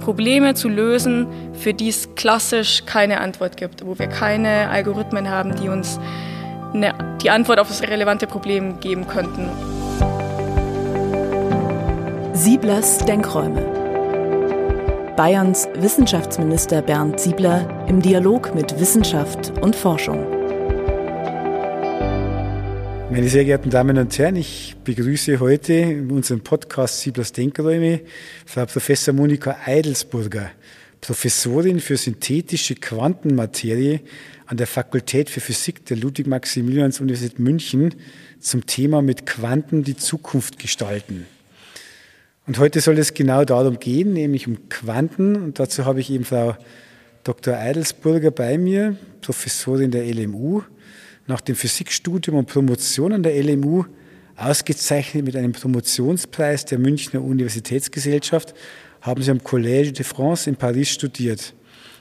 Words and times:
Probleme 0.00 0.54
zu 0.54 0.68
lösen, 0.68 1.26
für 1.52 1.74
die 1.74 1.88
es 1.88 2.14
klassisch 2.14 2.84
keine 2.86 3.20
Antwort 3.20 3.56
gibt, 3.56 3.84
wo 3.86 3.98
wir 3.98 4.06
keine 4.06 4.68
Algorithmen 4.70 5.28
haben, 5.28 5.54
die 5.56 5.68
uns 5.68 5.98
eine, 6.72 6.94
die 7.22 7.30
Antwort 7.30 7.58
auf 7.58 7.68
das 7.68 7.82
relevante 7.82 8.26
Problem 8.26 8.80
geben 8.80 9.06
könnten. 9.06 9.48
Sieblers 12.34 12.98
Denkräume. 12.98 13.62
Bayerns 15.16 15.68
Wissenschaftsminister 15.74 16.82
Bernd 16.82 17.18
Siebler 17.18 17.66
im 17.88 18.00
Dialog 18.00 18.54
mit 18.54 18.78
Wissenschaft 18.78 19.52
und 19.60 19.74
Forschung. 19.74 20.37
Meine 23.10 23.26
sehr 23.30 23.46
geehrten 23.46 23.70
Damen 23.70 23.96
und 23.96 24.18
Herren, 24.18 24.36
ich 24.36 24.76
begrüße 24.84 25.40
heute 25.40 25.72
in 25.72 26.10
unserem 26.10 26.42
Podcast 26.42 27.00
Sieblers 27.00 27.32
Denkräume 27.32 28.00
Frau 28.44 28.66
Professor 28.66 29.14
Monika 29.14 29.56
Eidelsburger, 29.64 30.50
Professorin 31.00 31.80
für 31.80 31.96
synthetische 31.96 32.74
Quantenmaterie 32.74 34.00
an 34.44 34.58
der 34.58 34.66
Fakultät 34.66 35.30
für 35.30 35.40
Physik 35.40 35.86
der 35.86 35.96
Ludwig-Maximilians-Universität 35.96 37.38
München 37.38 37.94
zum 38.40 38.66
Thema 38.66 39.00
mit 39.00 39.24
Quanten 39.24 39.84
die 39.84 39.96
Zukunft 39.96 40.58
gestalten. 40.58 41.26
Und 42.46 42.58
heute 42.58 42.80
soll 42.80 42.98
es 42.98 43.14
genau 43.14 43.46
darum 43.46 43.78
gehen, 43.78 44.12
nämlich 44.12 44.46
um 44.46 44.68
Quanten. 44.68 45.36
Und 45.36 45.58
dazu 45.58 45.86
habe 45.86 46.00
ich 46.00 46.10
eben 46.10 46.26
Frau 46.26 46.56
Dr. 47.24 47.56
Eidelsburger 47.56 48.30
bei 48.30 48.58
mir, 48.58 48.96
Professorin 49.22 49.90
der 49.90 50.04
LMU, 50.04 50.62
nach 51.28 51.40
dem 51.40 51.54
Physikstudium 51.54 52.36
und 52.36 52.46
Promotion 52.46 53.12
an 53.12 53.22
der 53.22 53.40
LMU 53.42 53.84
ausgezeichnet 54.36 55.24
mit 55.24 55.36
einem 55.36 55.52
Promotionspreis 55.52 56.64
der 56.64 56.78
Münchner 56.78 57.22
Universitätsgesellschaft, 57.22 58.54
haben 59.00 59.22
sie 59.22 59.30
am 59.30 59.38
Collège 59.38 59.92
de 59.92 60.04
France 60.04 60.48
in 60.48 60.56
Paris 60.56 60.88
studiert. 60.90 61.54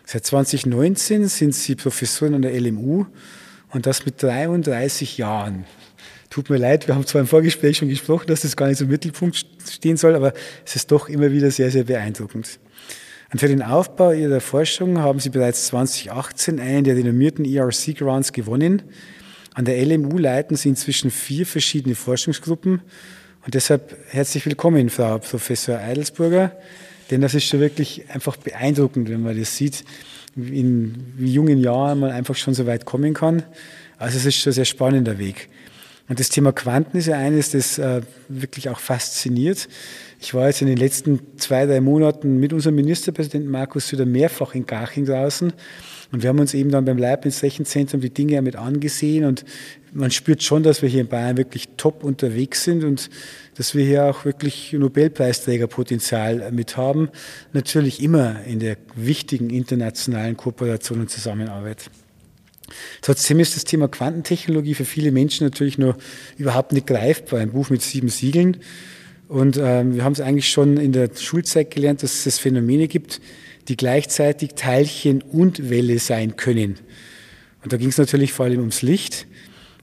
Seit 0.06 0.26
2019 0.26 1.28
sind 1.28 1.54
sie 1.54 1.76
Professorin 1.76 2.36
an 2.36 2.42
der 2.42 2.60
LMU 2.60 3.06
und 3.72 3.86
das 3.86 4.06
mit 4.06 4.22
33 4.24 5.18
Jahren. 5.18 5.66
Tut 6.30 6.50
mir 6.50 6.58
leid, 6.58 6.88
wir 6.88 6.96
haben 6.96 7.06
zwar 7.06 7.22
im 7.22 7.28
Vorgespräch 7.28 7.78
schon 7.78 7.90
gesprochen, 7.90 8.28
dass 8.28 8.42
das 8.42 8.56
gar 8.56 8.68
nicht 8.68 8.78
so 8.78 8.86
im 8.86 8.92
Mittelpunkt 8.92 9.46
stehen 9.70 9.98
soll, 9.98 10.16
aber 10.16 10.34
es 10.66 10.76
ist 10.76 10.92
doch 10.92 11.10
immer 11.10 11.32
wieder 11.32 11.52
sehr, 11.52 11.72
sehr 11.72 11.84
beeindruckend. 11.84 12.60
Und 13.32 13.40
für 13.40 13.48
den 13.48 13.62
Aufbau 13.62 14.12
ihrer 14.12 14.40
Forschung 14.40 15.00
haben 15.00 15.20
sie 15.20 15.30
bereits 15.30 15.68
2018 15.68 16.60
einen 16.60 16.84
der 16.84 16.96
renommierten 16.96 17.44
ERC 17.44 17.98
Grants 17.98 18.32
gewonnen. 18.32 18.84
An 19.58 19.66
der 19.66 19.84
LMU 19.84 20.20
leiten 20.20 20.56
sie 20.56 20.70
inzwischen 20.70 21.10
vier 21.10 21.44
verschiedene 21.44 21.96
Forschungsgruppen. 21.96 22.80
Und 23.44 23.56
deshalb 23.56 23.98
herzlich 24.10 24.46
willkommen, 24.46 24.92
Frau 24.92 25.18
Professor 25.18 25.80
Eidelsburger. 25.80 26.52
Denn 27.10 27.22
das 27.22 27.34
ist 27.34 27.46
schon 27.46 27.60
wirklich 27.60 28.04
einfach 28.10 28.36
beeindruckend, 28.38 29.10
wenn 29.10 29.24
man 29.24 29.36
das 29.36 29.58
sieht, 29.58 29.84
in 30.36 31.12
wie 31.18 31.34
jungen 31.34 31.58
Jahren 31.58 32.02
man 32.02 32.12
einfach 32.12 32.36
schon 32.36 32.54
so 32.54 32.68
weit 32.68 32.86
kommen 32.86 33.16
kann. 33.16 33.42
Also 33.98 34.20
es 34.20 34.26
ist 34.28 34.36
schon 34.36 34.52
ein 34.52 34.54
sehr 34.54 34.66
spannender 34.66 35.18
Weg. 35.18 35.50
Und 36.08 36.20
das 36.20 36.30
Thema 36.30 36.52
Quanten 36.52 36.96
ist 36.96 37.08
ja 37.08 37.18
eines, 37.18 37.50
das 37.50 37.80
äh, 37.80 38.02
wirklich 38.30 38.70
auch 38.70 38.80
fasziniert. 38.80 39.68
Ich 40.20 40.36
war 40.36 40.46
jetzt 40.46 40.62
in 40.62 40.68
den 40.68 40.78
letzten 40.78 41.20
zwei, 41.38 41.66
drei 41.66 41.82
Monaten 41.82 42.40
mit 42.40 42.54
unserem 42.54 42.76
Ministerpräsidenten 42.76 43.50
Markus 43.50 43.88
Söder 43.88 44.06
mehrfach 44.06 44.54
in 44.54 44.68
Garching 44.68 45.08
draußen. 45.08 45.52
Und 46.12 46.24
wir 46.24 46.30
haben 46.30 46.40
uns 46.40 46.54
eben 46.54 46.72
dann 46.72 46.86
beim 46.86 46.98
Leibniz 46.98 47.44
Rechenzentrum 47.44 48.02
die 48.02 48.10
Dinge 48.10 48.42
mit 48.42 48.56
angesehen. 48.56 49.26
Und 49.26 49.44
man 49.92 50.12
spürt 50.12 50.42
schon, 50.42 50.64
dass 50.64 50.82
wir 50.82 50.90
hier 50.90 51.02
in 51.02 51.08
Bayern 51.08 51.38
wirklich 51.38 51.68
top 51.76 52.04
unterwegs 52.04 52.64
sind 52.64 52.84
und 52.84 53.10
dass 53.56 53.76
wir 53.76 53.86
hier 53.86 54.06
auch 54.06 54.24
wirklich 54.24 54.74
Nobelpreisträgerpotenzial 54.74 56.52
mit 56.52 56.78
haben. 56.78 57.10
Natürlich 57.54 58.02
immer 58.02 58.44
in 58.44 58.60
der 58.60 58.78
wichtigen 58.96 59.50
internationalen 59.50 60.38
Kooperation 60.38 61.02
und 61.02 61.10
Zusammenarbeit. 61.10 61.90
Trotzdem 63.02 63.40
ist 63.40 63.56
das 63.56 63.64
Thema 63.64 63.88
Quantentechnologie 63.88 64.74
für 64.74 64.86
viele 64.86 65.12
Menschen 65.12 65.46
natürlich 65.46 65.78
noch 65.78 65.98
überhaupt 66.38 66.74
nicht 66.74 66.88
greifbar. 66.88 67.40
Ein 67.40 67.52
Buch 67.52 67.70
mit 67.70 67.82
sieben 67.82 68.10
Siegeln. 68.10 68.58
Und 69.28 69.58
ähm, 69.58 69.96
wir 69.96 70.04
haben 70.04 70.14
es 70.14 70.22
eigentlich 70.22 70.50
schon 70.50 70.78
in 70.78 70.94
der 70.94 71.10
Schulzeit 71.14 71.72
gelernt, 71.72 72.04
dass 72.04 72.26
es 72.26 72.40
Phänomene 72.40 72.88
gibt, 72.88 73.20
die 73.68 73.78
gleichzeitig 73.78 74.52
Teilchen 74.56 75.22
und 75.22 75.70
Welle 75.70 76.00
sein 76.00 76.36
können. 76.36 76.78
Und 77.64 77.74
da 77.74 77.78
ging 77.78 77.90
es 77.90 77.98
natürlich 77.98 78.34
vor 78.34 78.46
allem 78.46 78.60
ums 78.60 78.82
Licht. 78.82 79.28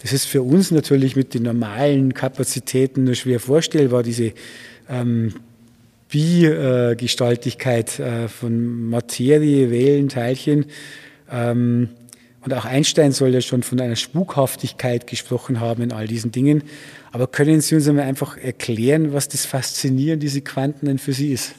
Das 0.00 0.12
ist 0.12 0.26
für 0.26 0.42
uns 0.42 0.70
natürlich 0.70 1.16
mit 1.16 1.34
den 1.34 1.44
normalen 1.44 2.14
Kapazitäten 2.14 3.04
nur 3.04 3.14
schwer 3.14 3.40
vorstellbar, 3.40 4.02
diese 4.02 4.32
ähm, 4.88 5.34
Bi-Gestaltigkeit 6.08 7.98
äh, 7.98 8.28
von 8.28 8.88
Materie, 8.88 9.70
Wellen, 9.70 10.08
Teilchen. 10.08 10.66
Ähm, 11.30 11.88
und 12.42 12.52
auch 12.52 12.66
Einstein 12.66 13.12
soll 13.12 13.32
ja 13.32 13.40
schon 13.40 13.62
von 13.62 13.80
einer 13.80 13.96
Spukhaftigkeit 13.96 15.06
gesprochen 15.06 15.60
haben 15.60 15.82
in 15.82 15.92
all 15.92 16.06
diesen 16.06 16.30
Dingen. 16.30 16.62
Aber 17.10 17.26
können 17.26 17.60
Sie 17.62 17.74
uns 17.74 17.88
einmal 17.88 18.04
einfach 18.04 18.36
erklären, 18.36 19.14
was 19.14 19.28
das 19.28 19.46
Faszinierende 19.46 20.26
diese 20.26 20.42
Quanten 20.42 20.86
denn 20.86 20.98
für 20.98 21.14
Sie 21.14 21.32
ist? 21.32 21.54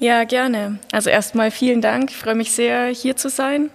Ja, 0.00 0.22
gerne. 0.22 0.78
Also 0.92 1.10
erstmal 1.10 1.50
vielen 1.50 1.80
Dank. 1.80 2.10
Ich 2.10 2.16
freue 2.16 2.36
mich 2.36 2.52
sehr, 2.52 2.86
hier 2.86 3.16
zu 3.16 3.28
sein 3.28 3.70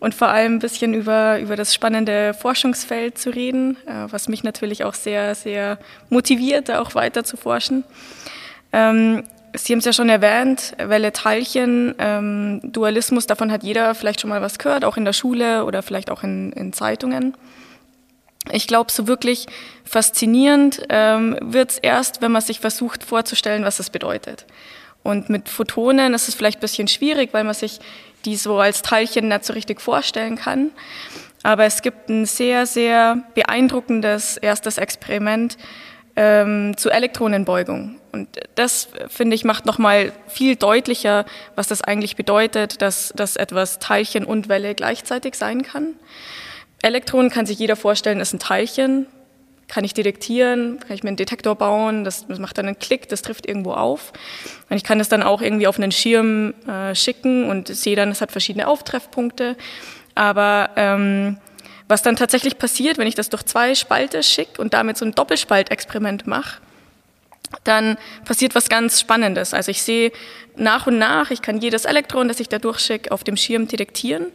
und 0.00 0.14
vor 0.14 0.28
allem 0.28 0.56
ein 0.56 0.58
bisschen 0.58 0.92
über, 0.92 1.40
über 1.40 1.56
das 1.56 1.72
spannende 1.72 2.34
Forschungsfeld 2.34 3.16
zu 3.16 3.30
reden, 3.30 3.78
äh, 3.86 4.06
was 4.10 4.28
mich 4.28 4.44
natürlich 4.44 4.84
auch 4.84 4.92
sehr, 4.92 5.34
sehr 5.34 5.78
motiviert, 6.10 6.68
da 6.68 6.80
auch 6.80 6.94
weiter 6.94 7.24
zu 7.24 7.36
forschen. 7.38 7.84
Ähm, 8.72 9.24
Sie 9.54 9.72
haben 9.72 9.80
es 9.80 9.84
ja 9.84 9.92
schon 9.92 10.08
erwähnt, 10.08 10.74
Welle 10.78 11.12
Teilchen, 11.12 11.94
ähm, 11.98 12.60
Dualismus, 12.64 13.26
davon 13.26 13.52
hat 13.52 13.62
jeder 13.62 13.94
vielleicht 13.94 14.22
schon 14.22 14.30
mal 14.30 14.40
was 14.40 14.58
gehört, 14.58 14.84
auch 14.84 14.96
in 14.96 15.04
der 15.04 15.12
Schule 15.12 15.66
oder 15.66 15.82
vielleicht 15.82 16.10
auch 16.10 16.22
in, 16.22 16.52
in 16.52 16.72
Zeitungen. 16.72 17.36
Ich 18.50 18.66
glaube, 18.66 18.90
so 18.90 19.06
wirklich 19.06 19.46
faszinierend 19.84 20.82
ähm, 20.88 21.36
wird 21.40 21.72
es 21.72 21.78
erst, 21.78 22.22
wenn 22.22 22.32
man 22.32 22.42
sich 22.42 22.60
versucht 22.60 23.04
vorzustellen, 23.04 23.64
was 23.64 23.78
es 23.78 23.90
bedeutet. 23.90 24.46
Und 25.02 25.28
mit 25.28 25.48
Photonen 25.48 26.14
ist 26.14 26.28
es 26.28 26.34
vielleicht 26.34 26.58
ein 26.58 26.60
bisschen 26.60 26.88
schwierig, 26.88 27.30
weil 27.32 27.44
man 27.44 27.54
sich 27.54 27.80
die 28.24 28.36
so 28.36 28.58
als 28.58 28.82
Teilchen 28.82 29.28
nicht 29.28 29.44
so 29.44 29.52
richtig 29.52 29.80
vorstellen 29.80 30.36
kann. 30.36 30.70
Aber 31.42 31.64
es 31.64 31.82
gibt 31.82 32.08
ein 32.08 32.24
sehr, 32.24 32.66
sehr 32.66 33.24
beeindruckendes 33.34 34.36
erstes 34.36 34.78
Experiment, 34.78 35.56
ähm, 36.14 36.76
zu 36.76 36.90
Elektronenbeugung. 36.90 37.96
Und 38.12 38.28
das, 38.54 38.88
finde 39.08 39.34
ich, 39.34 39.44
macht 39.44 39.64
nochmal 39.64 40.12
viel 40.28 40.56
deutlicher, 40.56 41.24
was 41.56 41.68
das 41.68 41.82
eigentlich 41.82 42.16
bedeutet, 42.16 42.82
dass, 42.82 43.12
dass 43.16 43.36
etwas 43.36 43.78
Teilchen 43.78 44.24
und 44.24 44.48
Welle 44.48 44.74
gleichzeitig 44.74 45.34
sein 45.34 45.62
kann. 45.62 45.94
Elektronen 46.82 47.30
kann 47.30 47.46
sich 47.46 47.58
jeder 47.58 47.76
vorstellen, 47.76 48.20
ist 48.20 48.34
ein 48.34 48.38
Teilchen, 48.38 49.06
kann 49.72 49.84
ich 49.84 49.94
detektieren, 49.94 50.80
kann 50.80 50.94
ich 50.94 51.02
mir 51.02 51.08
einen 51.08 51.16
Detektor 51.16 51.54
bauen, 51.54 52.04
das, 52.04 52.26
das 52.26 52.38
macht 52.38 52.58
dann 52.58 52.66
einen 52.66 52.78
Klick, 52.78 53.08
das 53.08 53.22
trifft 53.22 53.46
irgendwo 53.46 53.72
auf. 53.72 54.12
Und 54.68 54.76
ich 54.76 54.84
kann 54.84 55.00
es 55.00 55.08
dann 55.08 55.22
auch 55.22 55.40
irgendwie 55.40 55.66
auf 55.66 55.78
einen 55.78 55.92
Schirm 55.92 56.52
äh, 56.68 56.94
schicken 56.94 57.48
und 57.48 57.68
sehe 57.68 57.96
dann, 57.96 58.10
es 58.10 58.20
hat 58.20 58.32
verschiedene 58.32 58.68
Auftreffpunkte. 58.68 59.56
Aber 60.14 60.68
ähm, 60.76 61.38
was 61.88 62.02
dann 62.02 62.16
tatsächlich 62.16 62.58
passiert, 62.58 62.98
wenn 62.98 63.06
ich 63.06 63.14
das 63.14 63.30
durch 63.30 63.44
zwei 63.44 63.74
Spalte 63.74 64.22
schicke 64.22 64.60
und 64.60 64.74
damit 64.74 64.98
so 64.98 65.06
ein 65.06 65.14
Doppelspaltexperiment 65.14 66.26
mache, 66.26 66.60
dann 67.64 67.96
passiert 68.26 68.54
was 68.54 68.68
ganz 68.68 69.00
Spannendes. 69.00 69.54
Also 69.54 69.70
ich 69.70 69.82
sehe 69.82 70.12
nach 70.54 70.86
und 70.86 70.98
nach, 70.98 71.30
ich 71.30 71.40
kann 71.40 71.62
jedes 71.62 71.86
Elektron, 71.86 72.28
das 72.28 72.40
ich 72.40 72.50
da 72.50 72.58
durchschicke, 72.58 73.10
auf 73.10 73.24
dem 73.24 73.38
Schirm 73.38 73.68
detektieren. 73.68 74.26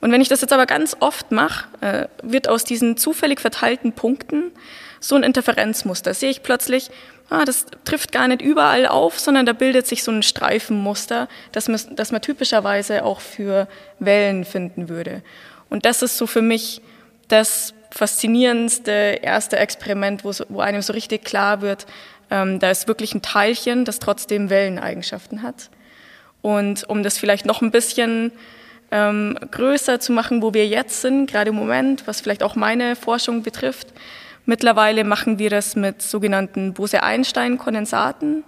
Und 0.00 0.12
wenn 0.12 0.20
ich 0.20 0.28
das 0.28 0.40
jetzt 0.40 0.52
aber 0.52 0.66
ganz 0.66 0.96
oft 1.00 1.32
mache, 1.32 1.66
äh, 1.80 2.06
wird 2.22 2.48
aus 2.48 2.64
diesen 2.64 2.96
zufällig 2.96 3.40
verteilten 3.40 3.92
Punkten 3.92 4.52
so 5.00 5.16
ein 5.16 5.22
Interferenzmuster. 5.22 6.14
Sehe 6.14 6.30
ich 6.30 6.42
plötzlich, 6.42 6.90
ah, 7.30 7.44
das 7.44 7.66
trifft 7.84 8.12
gar 8.12 8.28
nicht 8.28 8.42
überall 8.42 8.86
auf, 8.86 9.18
sondern 9.18 9.46
da 9.46 9.52
bildet 9.52 9.86
sich 9.86 10.02
so 10.02 10.12
ein 10.12 10.22
Streifenmuster, 10.22 11.28
das 11.52 11.68
man, 11.68 11.80
das 11.96 12.12
man 12.12 12.22
typischerweise 12.22 13.04
auch 13.04 13.20
für 13.20 13.68
Wellen 13.98 14.44
finden 14.44 14.88
würde. 14.88 15.22
Und 15.68 15.84
das 15.84 16.02
ist 16.02 16.16
so 16.16 16.26
für 16.26 16.42
mich 16.42 16.80
das 17.28 17.74
faszinierendste 17.90 19.18
erste 19.22 19.56
Experiment, 19.56 20.24
wo, 20.24 20.32
wo 20.48 20.60
einem 20.60 20.82
so 20.82 20.92
richtig 20.92 21.24
klar 21.24 21.60
wird, 21.60 21.86
ähm, 22.30 22.58
da 22.58 22.70
ist 22.70 22.88
wirklich 22.88 23.14
ein 23.14 23.22
Teilchen, 23.22 23.84
das 23.84 23.98
trotzdem 23.98 24.50
Welleneigenschaften 24.50 25.42
hat. 25.42 25.70
Und 26.42 26.88
um 26.88 27.02
das 27.02 27.18
vielleicht 27.18 27.46
noch 27.46 27.62
ein 27.62 27.70
bisschen 27.70 28.32
ähm, 28.90 29.38
größer 29.50 30.00
zu 30.00 30.12
machen, 30.12 30.42
wo 30.42 30.54
wir 30.54 30.66
jetzt 30.66 31.00
sind, 31.02 31.30
gerade 31.30 31.50
im 31.50 31.56
Moment, 31.56 32.06
was 32.06 32.20
vielleicht 32.20 32.42
auch 32.42 32.56
meine 32.56 32.96
Forschung 32.96 33.42
betrifft, 33.42 33.88
mittlerweile 34.46 35.04
machen 35.04 35.38
wir 35.38 35.50
das 35.50 35.76
mit 35.76 36.02
sogenannten 36.02 36.72
Bose-Einstein-Kondensaten. 36.74 38.44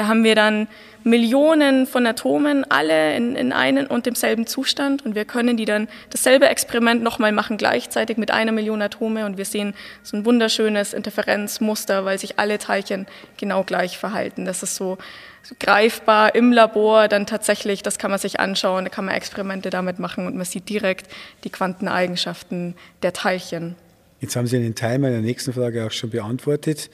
Da 0.00 0.08
haben 0.08 0.24
wir 0.24 0.34
dann 0.34 0.66
Millionen 1.04 1.86
von 1.86 2.06
Atomen, 2.06 2.64
alle 2.70 3.14
in, 3.14 3.36
in 3.36 3.52
einem 3.52 3.86
und 3.86 4.06
demselben 4.06 4.46
Zustand 4.46 5.04
und 5.04 5.14
wir 5.14 5.26
können 5.26 5.58
die 5.58 5.66
dann 5.66 5.88
dasselbe 6.08 6.48
Experiment 6.48 7.02
nochmal 7.02 7.32
machen, 7.32 7.58
gleichzeitig 7.58 8.16
mit 8.16 8.30
einer 8.30 8.50
Million 8.50 8.80
Atome 8.80 9.26
und 9.26 9.36
wir 9.36 9.44
sehen 9.44 9.74
so 10.02 10.16
ein 10.16 10.24
wunderschönes 10.24 10.94
Interferenzmuster, 10.94 12.06
weil 12.06 12.18
sich 12.18 12.38
alle 12.38 12.56
Teilchen 12.56 13.04
genau 13.36 13.62
gleich 13.62 13.98
verhalten. 13.98 14.46
Das 14.46 14.62
ist 14.62 14.74
so, 14.74 14.96
so 15.42 15.54
greifbar 15.60 16.34
im 16.34 16.50
Labor 16.50 17.06
dann 17.08 17.26
tatsächlich, 17.26 17.82
das 17.82 17.98
kann 17.98 18.10
man 18.10 18.18
sich 18.18 18.40
anschauen, 18.40 18.86
da 18.86 18.88
kann 18.88 19.04
man 19.04 19.14
Experimente 19.14 19.68
damit 19.68 19.98
machen 19.98 20.26
und 20.26 20.34
man 20.34 20.46
sieht 20.46 20.70
direkt 20.70 21.12
die 21.44 21.50
Quanteneigenschaften 21.50 22.74
der 23.02 23.12
Teilchen. 23.12 23.76
Jetzt 24.20 24.34
haben 24.36 24.46
Sie 24.46 24.56
einen 24.56 24.74
Teil 24.74 24.98
meiner 24.98 25.20
nächsten 25.20 25.52
Frage 25.52 25.84
auch 25.84 25.90
schon 25.90 26.08
beantwortet. 26.08 26.90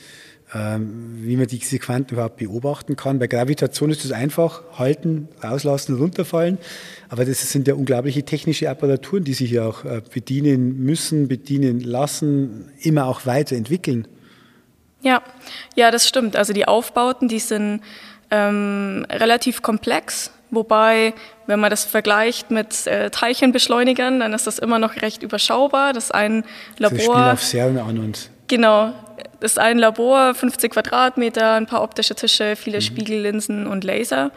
Ähm, 0.54 1.16
wie 1.22 1.36
man 1.36 1.48
diese 1.48 1.80
Quanten 1.80 2.14
überhaupt 2.14 2.36
beobachten 2.36 2.94
kann. 2.94 3.18
Bei 3.18 3.26
Gravitation 3.26 3.90
ist 3.90 4.04
es 4.04 4.12
einfach, 4.12 4.62
halten, 4.78 5.26
rauslassen, 5.42 5.96
runterfallen. 5.96 6.58
Aber 7.08 7.24
das 7.24 7.50
sind 7.50 7.66
ja 7.66 7.74
unglaubliche 7.74 8.22
technische 8.22 8.70
Apparaturen, 8.70 9.24
die 9.24 9.34
sich 9.34 9.50
ja 9.50 9.66
auch 9.66 9.84
äh, 9.84 10.02
bedienen 10.14 10.84
müssen, 10.84 11.26
bedienen 11.26 11.80
lassen, 11.80 12.70
immer 12.80 13.06
auch 13.06 13.26
weiterentwickeln. 13.26 14.06
Ja, 15.00 15.20
ja, 15.74 15.90
das 15.90 16.06
stimmt. 16.06 16.36
Also 16.36 16.52
die 16.52 16.68
Aufbauten, 16.68 17.26
die 17.26 17.40
sind 17.40 17.80
ähm, 18.30 19.04
relativ 19.10 19.62
komplex. 19.62 20.30
Wobei, 20.52 21.12
wenn 21.48 21.58
man 21.58 21.70
das 21.70 21.84
vergleicht 21.84 22.52
mit 22.52 22.86
äh, 22.86 23.10
Teilchenbeschleunigern, 23.10 24.20
dann 24.20 24.32
ist 24.32 24.46
das 24.46 24.60
immer 24.60 24.78
noch 24.78 25.02
recht 25.02 25.24
überschaubar. 25.24 25.92
Das 25.92 26.12
ein 26.12 26.44
Labor. 26.78 26.98
Sie 26.98 27.04
spielen 27.04 27.16
auf 27.16 27.42
CERN 27.42 27.78
an 27.78 27.98
und. 27.98 28.30
Genau, 28.46 28.94
das 29.40 29.52
ist 29.52 29.58
ein 29.58 29.78
Labor, 29.78 30.34
50 30.34 30.72
Quadratmeter, 30.72 31.54
ein 31.54 31.66
paar 31.66 31.82
optische 31.82 32.14
Tische, 32.14 32.56
viele 32.56 32.78
mhm. 32.78 32.82
Spiegellinsen 32.82 33.66
und 33.66 33.84
Laser. 33.84 34.30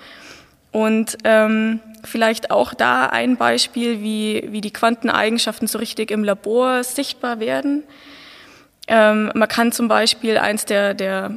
Und 0.71 1.17
ähm, 1.23 1.79
vielleicht 2.03 2.51
auch 2.51 2.73
da 2.73 3.07
ein 3.07 3.37
Beispiel, 3.37 4.01
wie, 4.01 4.47
wie 4.49 4.61
die 4.61 4.71
Quanteneigenschaften 4.71 5.67
so 5.67 5.79
richtig 5.79 6.11
im 6.11 6.23
Labor 6.23 6.83
sichtbar 6.83 7.39
werden. 7.39 7.83
Ähm, 8.87 9.31
man 9.33 9.47
kann 9.47 9.71
zum 9.71 9.87
Beispiel 9.87 10.37
eins 10.37 10.65
der, 10.65 10.93
der 10.93 11.31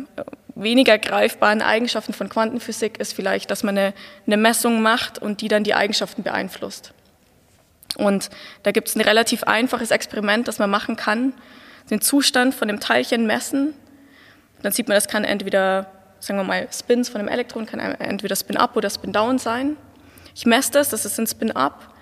weniger 0.55 0.99
greifbaren 0.99 1.63
Eigenschaften 1.63 2.13
von 2.13 2.29
Quantenphysik 2.29 2.99
ist 2.99 3.15
vielleicht, 3.15 3.51
dass 3.51 3.63
man 3.63 3.77
eine, 3.77 3.95
eine 4.27 4.37
Messung 4.37 4.83
macht 4.83 5.19
und 5.19 5.41
die 5.41 5.49
dann 5.49 5.65
die 5.65 5.75
Eigenschaften 5.75 6.23
beeinflusst. 6.23 6.93
Und 7.97 8.31
da 8.63 8.71
gibt 8.71 8.89
es 8.89 8.97
ein 8.97 9.01
relativ 9.03 9.45
einfaches 9.45 9.91
Experiment, 9.91 10.49
das 10.49 10.59
man 10.59 10.71
machen 10.71 10.97
kann 10.97 11.33
den 11.91 12.01
Zustand 12.01 12.55
von 12.55 12.69
dem 12.69 12.81
Teilchen 12.81 13.27
messen. 13.27 13.75
Dann 14.63 14.73
sieht 14.73 14.89
man, 14.89 14.95
das 14.95 15.09
kann 15.09 15.25
entweder, 15.25 15.91
sagen 16.21 16.39
wir 16.39 16.45
mal, 16.45 16.69
Spins 16.73 17.09
von 17.09 17.21
einem 17.21 17.29
Elektron, 17.29 17.67
kann 17.67 17.81
entweder 17.81 18.37
Spin-up 18.37 18.77
oder 18.77 18.91
Spin-down 18.91 19.39
sein. 19.39 19.77
Ich 20.35 20.47
messe 20.47 20.73
das, 20.73 20.89
das 20.89 21.05
ist 21.05 21.19
ein 21.19 21.27
Spin-up, 21.27 21.95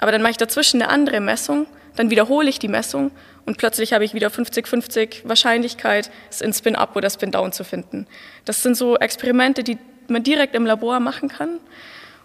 aber 0.00 0.12
dann 0.12 0.22
mache 0.22 0.32
ich 0.32 0.36
dazwischen 0.36 0.82
eine 0.82 0.90
andere 0.90 1.20
Messung, 1.20 1.66
dann 1.96 2.10
wiederhole 2.10 2.48
ich 2.48 2.58
die 2.58 2.68
Messung 2.68 3.12
und 3.46 3.58
plötzlich 3.58 3.92
habe 3.92 4.04
ich 4.04 4.14
wieder 4.14 4.28
50-50 4.28 5.28
Wahrscheinlichkeit, 5.28 6.10
es 6.30 6.40
in 6.40 6.52
Spin-up 6.52 6.96
oder 6.96 7.08
Spin-down 7.08 7.52
zu 7.52 7.64
finden. 7.64 8.06
Das 8.44 8.62
sind 8.62 8.76
so 8.76 8.96
Experimente, 8.96 9.62
die 9.62 9.78
man 10.08 10.22
direkt 10.22 10.54
im 10.54 10.66
Labor 10.66 11.00
machen 11.00 11.28
kann 11.28 11.60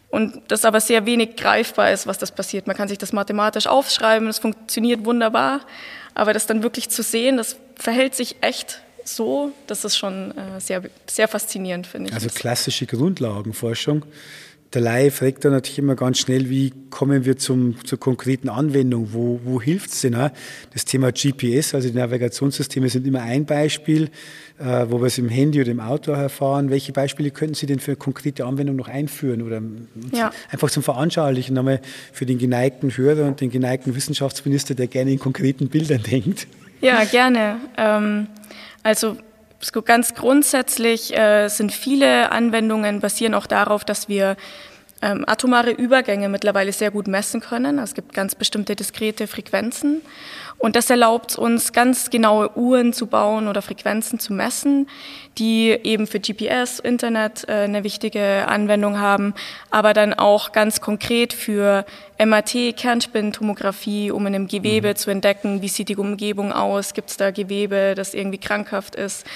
und 0.09 0.41
das 0.47 0.65
aber 0.65 0.79
sehr 0.79 1.05
wenig 1.05 1.35
greifbar 1.35 1.91
ist, 1.91 2.07
was 2.07 2.17
das 2.17 2.31
passiert. 2.31 2.67
Man 2.67 2.75
kann 2.75 2.87
sich 2.87 2.97
das 2.97 3.13
mathematisch 3.13 3.67
aufschreiben, 3.67 4.27
es 4.27 4.39
funktioniert 4.39 5.05
wunderbar, 5.05 5.61
aber 6.13 6.33
das 6.33 6.47
dann 6.47 6.63
wirklich 6.63 6.89
zu 6.89 7.03
sehen, 7.03 7.37
das 7.37 7.57
verhält 7.75 8.15
sich 8.15 8.37
echt 8.41 8.81
so, 9.03 9.51
das 9.67 9.85
ist 9.85 9.97
schon 9.97 10.37
äh, 10.37 10.59
sehr, 10.59 10.83
sehr 11.07 11.27
faszinierend, 11.27 11.87
finde 11.87 12.09
ich. 12.09 12.15
Also 12.15 12.29
klassische 12.29 12.85
Grundlagenforschung. 12.85 14.03
Der 14.73 14.81
Laie 14.81 15.11
fragt 15.11 15.45
dann 15.45 15.53
natürlich 15.53 15.79
immer 15.79 15.95
ganz 15.95 16.19
schnell, 16.19 16.49
wie 16.49 16.73
kommen 16.89 17.23
wir 17.23 17.37
zum, 17.37 17.85
zur 17.85 17.99
konkreten 17.99 18.49
Anwendung? 18.49 19.09
Wo, 19.13 19.39
wo 19.45 19.61
hilft 19.61 19.91
es 19.91 20.01
denn? 20.01 20.15
Auch? 20.15 20.29
Das 20.73 20.83
Thema 20.83 21.11
GPS, 21.11 21.73
also 21.73 21.87
die 21.87 21.95
Navigationssysteme, 21.95 22.89
sind 22.89 23.07
immer 23.07 23.21
ein 23.21 23.45
Beispiel, 23.45 24.09
äh, 24.59 24.85
wo 24.89 24.99
wir 24.99 25.07
es 25.07 25.17
im 25.17 25.29
Handy 25.29 25.61
oder 25.61 25.71
im 25.71 25.79
Auto 25.79 26.11
erfahren. 26.11 26.69
Welche 26.69 26.91
Beispiele 26.91 27.31
könnten 27.31 27.55
Sie 27.55 27.65
denn 27.65 27.79
für 27.79 27.95
konkrete 27.95 28.45
Anwendung 28.45 28.75
noch 28.75 28.89
einführen? 28.89 29.41
Oder 29.41 29.61
ja. 30.11 30.31
einfach 30.51 30.69
zum 30.69 30.83
Veranschaulichen 30.83 31.55
nochmal 31.55 31.79
für 32.11 32.25
den 32.25 32.37
geneigten 32.37 32.95
Hörer 32.95 33.25
und 33.25 33.39
den 33.39 33.51
geneigten 33.51 33.95
Wissenschaftsminister, 33.95 34.75
der 34.75 34.87
gerne 34.87 35.11
in 35.11 35.19
konkreten 35.19 35.69
Bildern 35.69 36.03
denkt? 36.11 36.45
Ja, 36.81 37.05
gerne. 37.05 37.61
Ähm, 37.77 38.27
also 38.83 39.17
ganz 39.85 40.13
grundsätzlich 40.13 41.15
äh, 41.17 41.47
sind 41.47 41.71
viele 41.71 42.31
Anwendungen 42.31 42.99
basieren 42.99 43.33
auch 43.33 43.47
darauf, 43.47 43.83
dass 43.83 44.07
wir 44.07 44.35
ähm, 45.01 45.23
atomare 45.27 45.71
Übergänge 45.71 46.29
mittlerweile 46.29 46.71
sehr 46.73 46.91
gut 46.91 47.07
messen 47.07 47.41
können. 47.41 47.79
Es 47.79 47.93
gibt 47.93 48.13
ganz 48.13 48.35
bestimmte 48.35 48.75
diskrete 48.75 49.27
Frequenzen 49.27 50.01
und 50.59 50.75
das 50.75 50.89
erlaubt 50.89 51.37
uns 51.37 51.71
ganz 51.71 52.09
genaue 52.09 52.57
Uhren 52.57 52.91
zu 52.91 53.05
bauen 53.05 53.47
oder 53.47 53.61
Frequenzen 53.61 54.19
zu 54.19 54.33
messen, 54.33 54.89
die 55.37 55.69
eben 55.69 56.07
für 56.07 56.19
GPS, 56.19 56.79
Internet 56.79 57.47
äh, 57.47 57.53
eine 57.53 57.83
wichtige 57.83 58.47
Anwendung 58.47 58.99
haben, 58.99 59.35
aber 59.69 59.93
dann 59.93 60.15
auch 60.15 60.51
ganz 60.51 60.81
konkret 60.81 61.33
für 61.33 61.85
MRT, 62.17 62.75
Kernspintomographie, 62.75 64.09
um 64.09 64.25
in 64.25 64.33
einem 64.33 64.47
Gewebe 64.47 64.89
mhm. 64.89 64.95
zu 64.95 65.11
entdecken, 65.11 65.61
wie 65.61 65.67
sieht 65.67 65.89
die 65.89 65.97
Umgebung 65.97 66.51
aus, 66.51 66.95
gibt 66.95 67.11
es 67.11 67.17
da 67.17 67.29
Gewebe, 67.29 67.93
das 67.95 68.15
irgendwie 68.15 68.39
krankhaft 68.39 68.95
ist 68.95 69.27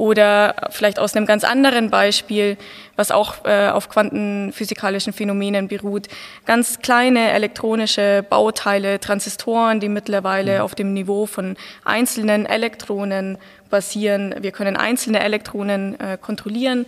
oder 0.00 0.54
vielleicht 0.70 0.98
aus 0.98 1.14
einem 1.14 1.26
ganz 1.26 1.44
anderen 1.44 1.90
Beispiel, 1.90 2.56
was 2.96 3.10
auch 3.10 3.44
äh, 3.44 3.68
auf 3.68 3.90
quantenphysikalischen 3.90 5.12
Phänomenen 5.12 5.68
beruht, 5.68 6.08
ganz 6.46 6.78
kleine 6.78 7.32
elektronische 7.32 8.24
Bauteile, 8.28 8.98
Transistoren, 8.98 9.78
die 9.78 9.90
mittlerweile 9.90 10.56
mhm. 10.56 10.60
auf 10.62 10.74
dem 10.74 10.94
Niveau 10.94 11.26
von 11.26 11.54
einzelnen 11.84 12.46
Elektronen 12.46 13.36
basieren. 13.68 14.34
Wir 14.40 14.52
können 14.52 14.74
einzelne 14.74 15.20
Elektronen 15.20 16.00
äh, 16.00 16.16
kontrollieren. 16.18 16.86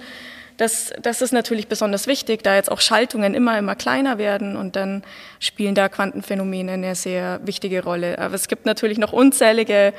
Das, 0.56 0.92
das 1.00 1.22
ist 1.22 1.32
natürlich 1.32 1.66
besonders 1.68 2.06
wichtig, 2.06 2.42
da 2.42 2.54
jetzt 2.54 2.70
auch 2.70 2.80
Schaltungen 2.80 3.34
immer, 3.34 3.58
immer 3.58 3.74
kleiner 3.74 4.18
werden 4.18 4.56
und 4.56 4.76
dann 4.76 5.02
spielen 5.40 5.74
da 5.74 5.88
Quantenphänomene 5.88 6.72
eine 6.72 6.94
sehr 6.94 7.40
wichtige 7.44 7.82
Rolle. 7.82 8.18
Aber 8.18 8.34
es 8.34 8.48
gibt 8.48 8.66
natürlich 8.66 8.98
noch 8.98 9.12
unzählige 9.12 9.92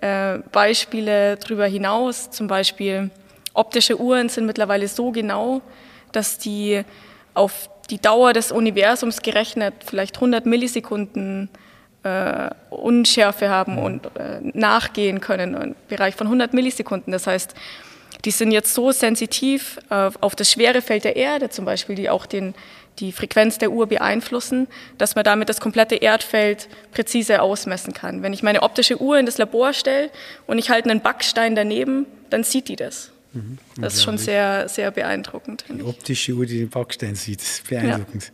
äh, 0.00 0.38
Beispiele 0.52 1.36
darüber 1.36 1.66
hinaus, 1.66 2.30
zum 2.30 2.48
Beispiel 2.48 3.10
optische 3.54 4.00
Uhren 4.00 4.28
sind 4.28 4.46
mittlerweile 4.46 4.88
so 4.88 5.10
genau, 5.10 5.62
dass 6.12 6.38
die 6.38 6.82
auf 7.34 7.70
die 7.90 8.00
Dauer 8.00 8.32
des 8.32 8.52
Universums 8.52 9.22
gerechnet 9.22 9.74
vielleicht 9.84 10.16
100 10.16 10.46
Millisekunden 10.46 11.48
äh, 12.02 12.50
Unschärfe 12.70 13.50
haben 13.50 13.78
und 13.78 14.06
äh, 14.16 14.40
nachgehen 14.42 15.20
können 15.20 15.54
im 15.54 15.74
Bereich 15.88 16.14
von 16.14 16.26
100 16.26 16.54
Millisekunden. 16.54 17.12
Das 17.12 17.26
heißt, 17.26 17.54
die 18.24 18.30
sind 18.30 18.50
jetzt 18.52 18.74
so 18.74 18.92
sensitiv 18.92 19.78
äh, 19.90 20.10
auf 20.20 20.34
das 20.36 20.50
Schwerefeld 20.50 21.04
der 21.04 21.16
Erde 21.16 21.50
zum 21.50 21.64
Beispiel, 21.64 21.94
die 21.94 22.10
auch 22.10 22.26
den 22.26 22.54
die 22.98 23.12
Frequenz 23.12 23.58
der 23.58 23.70
Uhr 23.70 23.86
beeinflussen, 23.86 24.68
dass 24.98 25.14
man 25.14 25.24
damit 25.24 25.48
das 25.48 25.60
komplette 25.60 25.96
Erdfeld 25.96 26.68
präzise 26.92 27.40
ausmessen 27.40 27.94
kann. 27.94 28.22
Wenn 28.22 28.32
ich 28.32 28.42
meine 28.42 28.62
optische 28.62 29.00
Uhr 29.00 29.18
in 29.18 29.26
das 29.26 29.38
Labor 29.38 29.72
stelle 29.72 30.10
und 30.46 30.58
ich 30.58 30.70
halte 30.70 30.90
einen 30.90 31.00
Backstein 31.00 31.54
daneben, 31.54 32.06
dann 32.28 32.44
sieht 32.44 32.68
die 32.68 32.76
das. 32.76 33.10
Mhm. 33.32 33.58
Das 33.80 33.94
ist 33.94 34.02
schon 34.02 34.18
sehr, 34.18 34.68
sehr 34.68 34.90
beeindruckend. 34.90 35.64
Die 35.68 35.82
optische 35.82 36.32
Uhr, 36.32 36.46
die 36.46 36.58
den 36.58 36.68
Backstein 36.68 37.14
sieht, 37.14 37.40
ist 37.40 37.68
beeindruckend. 37.68 38.32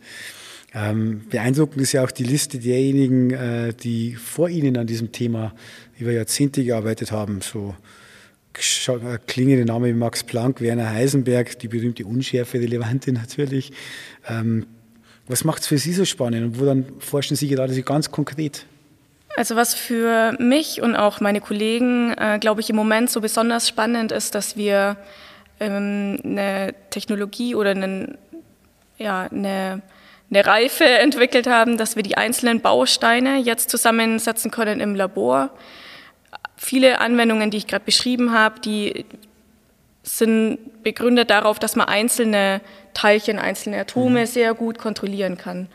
Ja. 0.73 0.89
Ähm, 0.89 1.25
beeindruckend 1.29 1.81
ist 1.81 1.93
ja 1.93 2.03
auch 2.03 2.11
die 2.11 2.23
Liste 2.23 2.59
derjenigen, 2.59 3.31
äh, 3.31 3.73
die 3.73 4.15
vor 4.15 4.49
Ihnen 4.49 4.77
an 4.77 4.85
diesem 4.85 5.11
Thema 5.11 5.53
über 5.97 6.11
Jahrzehnte 6.11 6.63
gearbeitet 6.63 7.11
haben. 7.11 7.41
So 7.41 7.75
klingende 9.27 9.65
Namen 9.65 9.85
wie 9.85 9.93
Max 9.93 10.23
Planck, 10.23 10.61
Werner 10.61 10.89
Heisenberg, 10.89 11.59
die 11.59 11.67
berühmte 11.67 12.05
Unschärfe-Relevante 12.05 13.11
natürlich. 13.11 13.71
Ähm, 14.27 14.65
was 15.27 15.43
macht 15.43 15.61
es 15.61 15.67
für 15.67 15.77
Sie 15.77 15.93
so 15.93 16.05
spannend 16.05 16.43
und 16.43 16.59
wo 16.59 16.65
dann 16.65 16.85
forschen 16.99 17.35
Sie 17.35 17.47
gerade 17.47 17.73
so 17.73 17.81
ganz 17.81 18.11
konkret? 18.11 18.65
Also 19.35 19.55
was 19.55 19.75
für 19.75 20.35
mich 20.39 20.81
und 20.81 20.95
auch 20.95 21.19
meine 21.19 21.41
Kollegen, 21.41 22.13
äh, 22.13 22.39
glaube 22.39 22.61
ich, 22.61 22.69
im 22.69 22.75
Moment 22.75 23.09
so 23.11 23.21
besonders 23.21 23.67
spannend 23.67 24.11
ist, 24.11 24.33
dass 24.33 24.57
wir 24.57 24.97
ähm, 25.59 26.19
eine 26.23 26.73
Technologie 26.89 27.53
oder 27.53 27.71
einen, 27.71 28.17
ja, 28.97 29.27
eine, 29.31 29.81
eine 30.31 30.45
Reife 30.45 30.85
entwickelt 30.99 31.45
haben, 31.45 31.77
dass 31.77 31.95
wir 31.95 32.03
die 32.03 32.17
einzelnen 32.17 32.61
Bausteine 32.61 33.37
jetzt 33.37 33.69
zusammensetzen 33.69 34.49
können 34.49 34.79
im 34.79 34.95
Labor 34.95 35.51
viele 36.57 36.99
Anwendungen, 36.99 37.51
die 37.51 37.57
ich 37.57 37.67
gerade 37.67 37.85
beschrieben 37.85 38.33
habe, 38.33 38.59
die 38.59 39.05
sind 40.03 40.83
begründet 40.83 41.29
darauf, 41.29 41.59
dass 41.59 41.75
man 41.75 41.87
einzelne 41.87 42.61
Teilchen, 42.93 43.39
einzelne 43.39 43.79
Atome 43.79 44.21
mhm. 44.21 44.25
sehr 44.25 44.53
gut 44.53 44.77
kontrollieren 44.77 45.37
kann. 45.37 45.67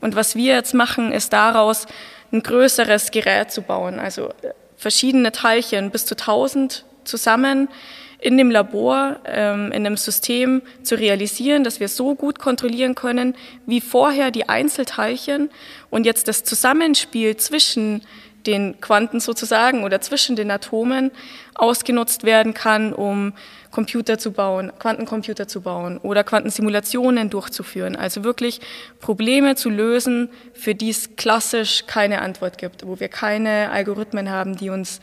Und 0.00 0.16
was 0.16 0.34
wir 0.36 0.54
jetzt 0.54 0.74
machen, 0.74 1.12
ist 1.12 1.32
daraus 1.32 1.86
ein 2.32 2.42
größeres 2.42 3.10
Gerät 3.10 3.50
zu 3.50 3.62
bauen, 3.62 3.98
also 3.98 4.28
äh, 4.42 4.52
verschiedene 4.76 5.32
Teilchen 5.32 5.90
bis 5.90 6.04
zu 6.04 6.14
1000 6.14 6.84
zusammen 7.04 7.68
in 8.18 8.38
dem 8.38 8.50
Labor, 8.50 9.20
ähm, 9.26 9.66
in 9.66 9.86
einem 9.86 9.98
System 9.98 10.62
zu 10.82 10.94
realisieren, 10.94 11.62
dass 11.62 11.78
wir 11.78 11.88
so 11.88 12.14
gut 12.14 12.38
kontrollieren 12.38 12.94
können, 12.94 13.34
wie 13.66 13.82
vorher 13.82 14.30
die 14.30 14.48
Einzelteilchen 14.48 15.50
und 15.90 16.06
jetzt 16.06 16.26
das 16.26 16.42
Zusammenspiel 16.42 17.36
zwischen 17.36 18.02
den 18.46 18.80
Quanten 18.80 19.20
sozusagen 19.20 19.84
oder 19.84 20.00
zwischen 20.00 20.36
den 20.36 20.50
Atomen 20.50 21.10
ausgenutzt 21.54 22.24
werden 22.24 22.54
kann, 22.54 22.92
um 22.92 23.32
Computer 23.70 24.18
zu 24.18 24.32
bauen, 24.32 24.72
Quantencomputer 24.78 25.48
zu 25.48 25.60
bauen 25.60 25.98
oder 25.98 26.22
Quantensimulationen 26.22 27.28
durchzuführen. 27.28 27.96
Also 27.96 28.22
wirklich 28.22 28.60
Probleme 29.00 29.56
zu 29.56 29.68
lösen, 29.68 30.30
für 30.52 30.74
die 30.74 30.90
es 30.90 31.16
klassisch 31.16 31.84
keine 31.86 32.22
Antwort 32.22 32.58
gibt, 32.58 32.86
wo 32.86 33.00
wir 33.00 33.08
keine 33.08 33.70
Algorithmen 33.70 34.30
haben, 34.30 34.56
die 34.56 34.70
uns 34.70 35.00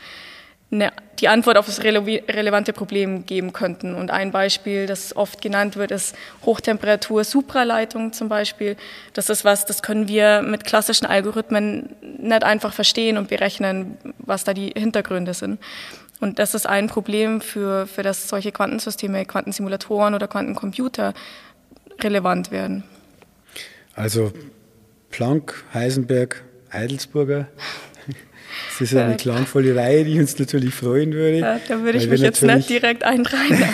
eine, 0.71 0.91
die 1.19 1.27
Antwort 1.27 1.57
auf 1.57 1.65
das 1.65 1.83
rele 1.83 2.03
relevante 2.05 2.73
Problem 2.73 3.25
geben 3.25 3.53
könnten. 3.53 3.93
Und 3.93 4.09
ein 4.09 4.31
Beispiel, 4.31 4.85
das 4.85 5.15
oft 5.15 5.41
genannt 5.41 5.75
wird, 5.75 5.91
ist 5.91 6.15
Hochtemperatur-Supraleitung 6.45 8.13
zum 8.13 8.29
Beispiel. 8.29 8.77
Das 9.13 9.29
ist 9.29 9.43
was, 9.43 9.65
das 9.65 9.81
können 9.81 10.07
wir 10.07 10.41
mit 10.41 10.63
klassischen 10.63 11.05
Algorithmen 11.05 11.95
nicht 12.01 12.43
einfach 12.43 12.73
verstehen 12.73 13.17
und 13.17 13.27
berechnen, 13.27 13.97
was 14.19 14.43
da 14.43 14.53
die 14.53 14.69
Hintergründe 14.75 15.33
sind. 15.33 15.59
Und 16.21 16.39
das 16.39 16.53
ist 16.53 16.67
ein 16.67 16.87
Problem 16.87 17.41
für, 17.41 17.87
für 17.87 18.03
das 18.03 18.29
solche 18.29 18.51
Quantensysteme, 18.51 19.25
Quantensimulatoren 19.25 20.13
oder 20.13 20.27
Quantencomputer 20.27 21.13
relevant 21.99 22.51
werden. 22.51 22.83
Also 23.95 24.31
Planck, 25.09 25.63
Heisenberg, 25.73 26.43
Eidelsburger, 26.69 27.47
das 28.79 28.91
ist 28.91 28.97
eine 28.97 29.17
klangvolle 29.17 29.75
Reihe, 29.75 30.05
die 30.05 30.19
uns 30.19 30.37
natürlich 30.37 30.73
freuen 30.73 31.13
würde. 31.13 31.39
Ja, 31.39 31.59
da 31.67 31.83
würde 31.83 31.97
ich 31.97 32.07
mich 32.07 32.21
jetzt 32.21 32.41
nicht 32.41 32.69
direkt 32.69 33.03
einreihen. 33.03 33.57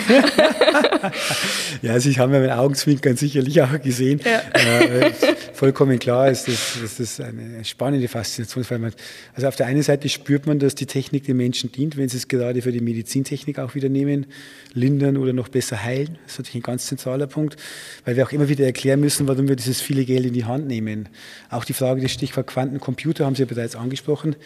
ja, 1.82 1.92
also 1.92 2.08
ich 2.08 2.18
habe 2.18 2.34
ja 2.34 2.40
mit 2.40 2.50
Augenzwinkern 2.50 3.16
sicherlich 3.16 3.60
auch 3.62 3.80
gesehen. 3.80 4.20
Ja. 4.24 4.42
Äh, 4.52 5.12
vollkommen 5.52 5.98
klar 5.98 6.30
ist, 6.30 6.48
dass, 6.48 6.78
dass 6.80 6.96
das 6.96 7.20
eine 7.20 7.64
spannende 7.64 8.08
Faszination 8.08 8.62
ist. 8.62 8.70
Man, 8.70 8.92
also 9.34 9.48
auf 9.48 9.56
der 9.56 9.66
einen 9.66 9.82
Seite 9.82 10.08
spürt 10.08 10.46
man, 10.46 10.58
dass 10.58 10.74
die 10.74 10.86
Technik 10.86 11.24
den 11.24 11.36
Menschen 11.36 11.72
dient, 11.72 11.96
wenn 11.96 12.08
sie 12.08 12.16
es 12.16 12.28
gerade 12.28 12.62
für 12.62 12.72
die 12.72 12.80
Medizintechnik 12.80 13.58
auch 13.58 13.74
wieder 13.74 13.88
nehmen, 13.88 14.26
lindern 14.74 15.16
oder 15.16 15.32
noch 15.32 15.48
besser 15.48 15.82
heilen. 15.82 16.18
Das 16.24 16.34
ist 16.34 16.38
natürlich 16.38 16.56
ein 16.56 16.62
ganz 16.62 16.86
zentraler 16.86 17.26
Punkt, 17.26 17.56
weil 18.04 18.16
wir 18.16 18.24
auch 18.24 18.32
immer 18.32 18.48
wieder 18.48 18.64
erklären 18.64 19.00
müssen, 19.00 19.26
warum 19.28 19.48
wir 19.48 19.56
dieses 19.56 19.80
viele 19.80 20.04
Geld 20.04 20.26
in 20.26 20.32
die 20.32 20.44
Hand 20.44 20.66
nehmen. 20.66 21.08
Auch 21.50 21.64
die 21.64 21.72
Frage 21.72 22.00
des 22.00 22.12
Stichwort 22.12 22.46
Quantencomputer 22.46 23.24
haben 23.24 23.34
Sie 23.34 23.42
ja 23.42 23.46
bereits 23.46 23.76
angesprochen. 23.76 24.36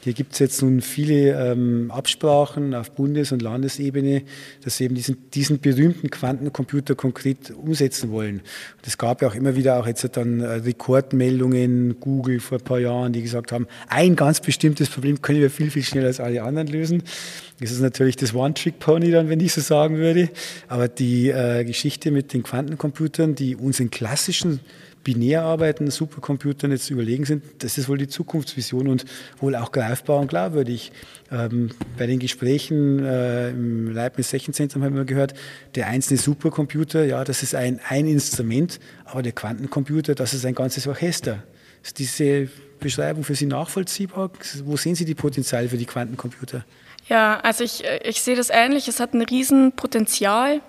Hier 0.00 0.12
gibt 0.12 0.34
es 0.34 0.38
jetzt 0.38 0.62
nun 0.62 0.80
viele 0.80 1.50
ähm, 1.50 1.90
Absprachen 1.90 2.74
auf 2.74 2.92
Bundes- 2.92 3.32
und 3.32 3.42
Landesebene, 3.42 4.22
dass 4.62 4.76
sie 4.76 4.84
eben 4.84 4.94
diesen, 4.94 5.30
diesen 5.30 5.58
berühmten 5.58 6.08
Quantencomputer 6.08 6.94
konkret 6.94 7.50
umsetzen 7.50 8.10
wollen. 8.12 8.36
Und 8.36 8.86
es 8.86 8.96
gab 8.96 9.22
ja 9.22 9.28
auch 9.28 9.34
immer 9.34 9.56
wieder 9.56 9.78
auch 9.78 9.86
jetzt 9.86 10.08
dann 10.16 10.40
äh, 10.40 10.46
Rekordmeldungen, 10.46 11.98
Google 11.98 12.38
vor 12.38 12.58
ein 12.58 12.64
paar 12.64 12.78
Jahren, 12.78 13.12
die 13.12 13.22
gesagt 13.22 13.50
haben, 13.50 13.66
ein 13.88 14.14
ganz 14.14 14.40
bestimmtes 14.40 14.88
Problem 14.88 15.20
können 15.20 15.40
wir 15.40 15.50
viel, 15.50 15.70
viel 15.70 15.82
schneller 15.82 16.06
als 16.06 16.20
alle 16.20 16.42
anderen 16.42 16.68
lösen. 16.68 17.02
Das 17.60 17.72
ist 17.72 17.80
natürlich 17.80 18.14
das 18.16 18.34
One-Trick-Pony 18.34 19.10
dann, 19.10 19.28
wenn 19.28 19.40
ich 19.40 19.52
so 19.52 19.60
sagen 19.60 19.96
würde. 19.96 20.30
Aber 20.68 20.86
die 20.86 21.30
äh, 21.30 21.64
Geschichte 21.64 22.12
mit 22.12 22.32
den 22.32 22.44
Quantencomputern, 22.44 23.34
die 23.34 23.56
unseren 23.56 23.90
klassischen 23.90 24.60
binär 25.08 25.42
arbeitenden 25.42 25.90
Supercomputern 25.90 26.70
jetzt 26.70 26.90
überlegen 26.90 27.24
sind, 27.24 27.42
das 27.60 27.78
ist 27.78 27.88
wohl 27.88 27.96
die 27.96 28.08
Zukunftsvision 28.08 28.88
und 28.88 29.06
wohl 29.40 29.56
auch 29.56 29.72
greifbar 29.72 30.18
und 30.18 30.28
glaubwürdig. 30.28 30.92
Ähm, 31.32 31.70
bei 31.96 32.06
den 32.06 32.18
Gesprächen 32.18 33.02
äh, 33.02 33.48
im 33.48 33.90
Leibniz 33.90 34.34
Rechenzentrum 34.34 34.84
haben 34.84 34.96
wir 34.96 35.06
gehört, 35.06 35.32
der 35.76 35.86
einzelne 35.86 36.18
Supercomputer, 36.18 37.06
ja, 37.06 37.24
das 37.24 37.42
ist 37.42 37.54
ein, 37.54 37.80
ein 37.88 38.06
Instrument, 38.06 38.80
aber 39.06 39.22
der 39.22 39.32
Quantencomputer, 39.32 40.14
das 40.14 40.34
ist 40.34 40.44
ein 40.44 40.54
ganzes 40.54 40.86
Orchester. 40.86 41.42
Ist 41.82 41.98
diese 41.98 42.50
Beschreibung 42.78 43.24
für 43.24 43.34
Sie 43.34 43.46
nachvollziehbar? 43.46 44.30
Wo 44.66 44.76
sehen 44.76 44.94
Sie 44.94 45.06
die 45.06 45.14
Potenziale 45.14 45.70
für 45.70 45.78
die 45.78 45.86
Quantencomputer? 45.86 46.66
Ja, 47.08 47.40
also 47.40 47.64
ich, 47.64 47.82
ich 48.04 48.20
sehe 48.20 48.36
das 48.36 48.50
ähnlich. 48.50 48.88
Es 48.88 49.00
hat 49.00 49.14
ein 49.14 49.22
Riesenpotenzial. 49.22 50.60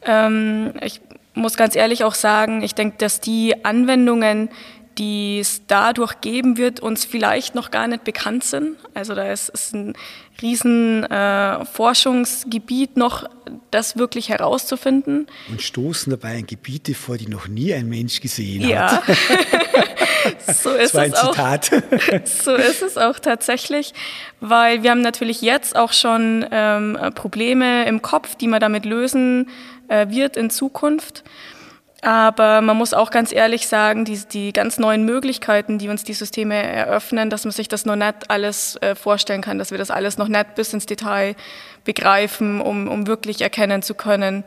Ähm, 0.00 0.72
ich 0.80 1.02
muss 1.38 1.56
ganz 1.56 1.74
ehrlich 1.76 2.04
auch 2.04 2.14
sagen, 2.14 2.62
ich 2.62 2.74
denke, 2.74 2.96
dass 2.98 3.20
die 3.20 3.64
Anwendungen, 3.64 4.50
die 4.98 5.38
es 5.38 5.62
dadurch 5.66 6.20
geben 6.20 6.56
wird, 6.56 6.80
uns 6.80 7.04
vielleicht 7.04 7.54
noch 7.54 7.70
gar 7.70 7.86
nicht 7.86 8.04
bekannt 8.04 8.44
sind. 8.44 8.76
Also 8.94 9.14
da 9.14 9.30
ist, 9.30 9.48
ist 9.48 9.72
ein 9.74 9.94
riesen 10.42 11.04
äh, 11.04 11.64
Forschungsgebiet 11.64 12.96
noch, 12.96 13.28
das 13.70 13.96
wirklich 13.96 14.28
herauszufinden. 14.28 15.26
Und 15.48 15.62
stoßen 15.62 16.10
dabei 16.10 16.38
in 16.38 16.46
Gebiete 16.46 16.94
vor, 16.94 17.16
die 17.16 17.28
noch 17.28 17.48
nie 17.48 17.72
ein 17.72 17.88
Mensch 17.88 18.20
gesehen 18.20 18.68
ja. 18.68 19.02
hat. 19.06 19.16
so 20.46 20.70
ist 20.70 20.94
es 20.94 21.14
auch. 21.14 21.36
so 22.24 22.54
ist 22.54 22.82
es 22.82 22.96
auch 22.96 23.18
tatsächlich, 23.18 23.94
weil 24.40 24.82
wir 24.82 24.90
haben 24.90 25.02
natürlich 25.02 25.42
jetzt 25.42 25.76
auch 25.76 25.92
schon 25.92 26.46
ähm, 26.50 26.98
Probleme 27.14 27.86
im 27.86 28.02
Kopf, 28.02 28.34
die 28.34 28.48
man 28.48 28.60
damit 28.60 28.84
lösen 28.84 29.48
äh, 29.88 30.08
wird 30.08 30.36
in 30.36 30.50
Zukunft. 30.50 31.24
Aber 32.00 32.60
man 32.60 32.76
muss 32.76 32.94
auch 32.94 33.10
ganz 33.10 33.32
ehrlich 33.32 33.66
sagen, 33.66 34.04
die, 34.04 34.20
die 34.30 34.52
ganz 34.52 34.78
neuen 34.78 35.04
Möglichkeiten, 35.04 35.78
die 35.78 35.88
uns 35.88 36.04
die 36.04 36.12
Systeme 36.12 36.54
eröffnen, 36.54 37.28
dass 37.28 37.44
man 37.44 37.50
sich 37.50 37.66
das 37.66 37.86
noch 37.86 37.96
nicht 37.96 38.30
alles 38.30 38.76
äh, 38.76 38.94
vorstellen 38.94 39.42
kann, 39.42 39.58
dass 39.58 39.72
wir 39.72 39.78
das 39.78 39.90
alles 39.90 40.16
noch 40.16 40.28
nicht 40.28 40.54
bis 40.54 40.72
ins 40.72 40.86
Detail 40.86 41.34
begreifen, 41.84 42.60
um, 42.60 42.86
um 42.86 43.08
wirklich 43.08 43.40
erkennen 43.40 43.82
zu 43.82 43.94
können, 43.94 44.44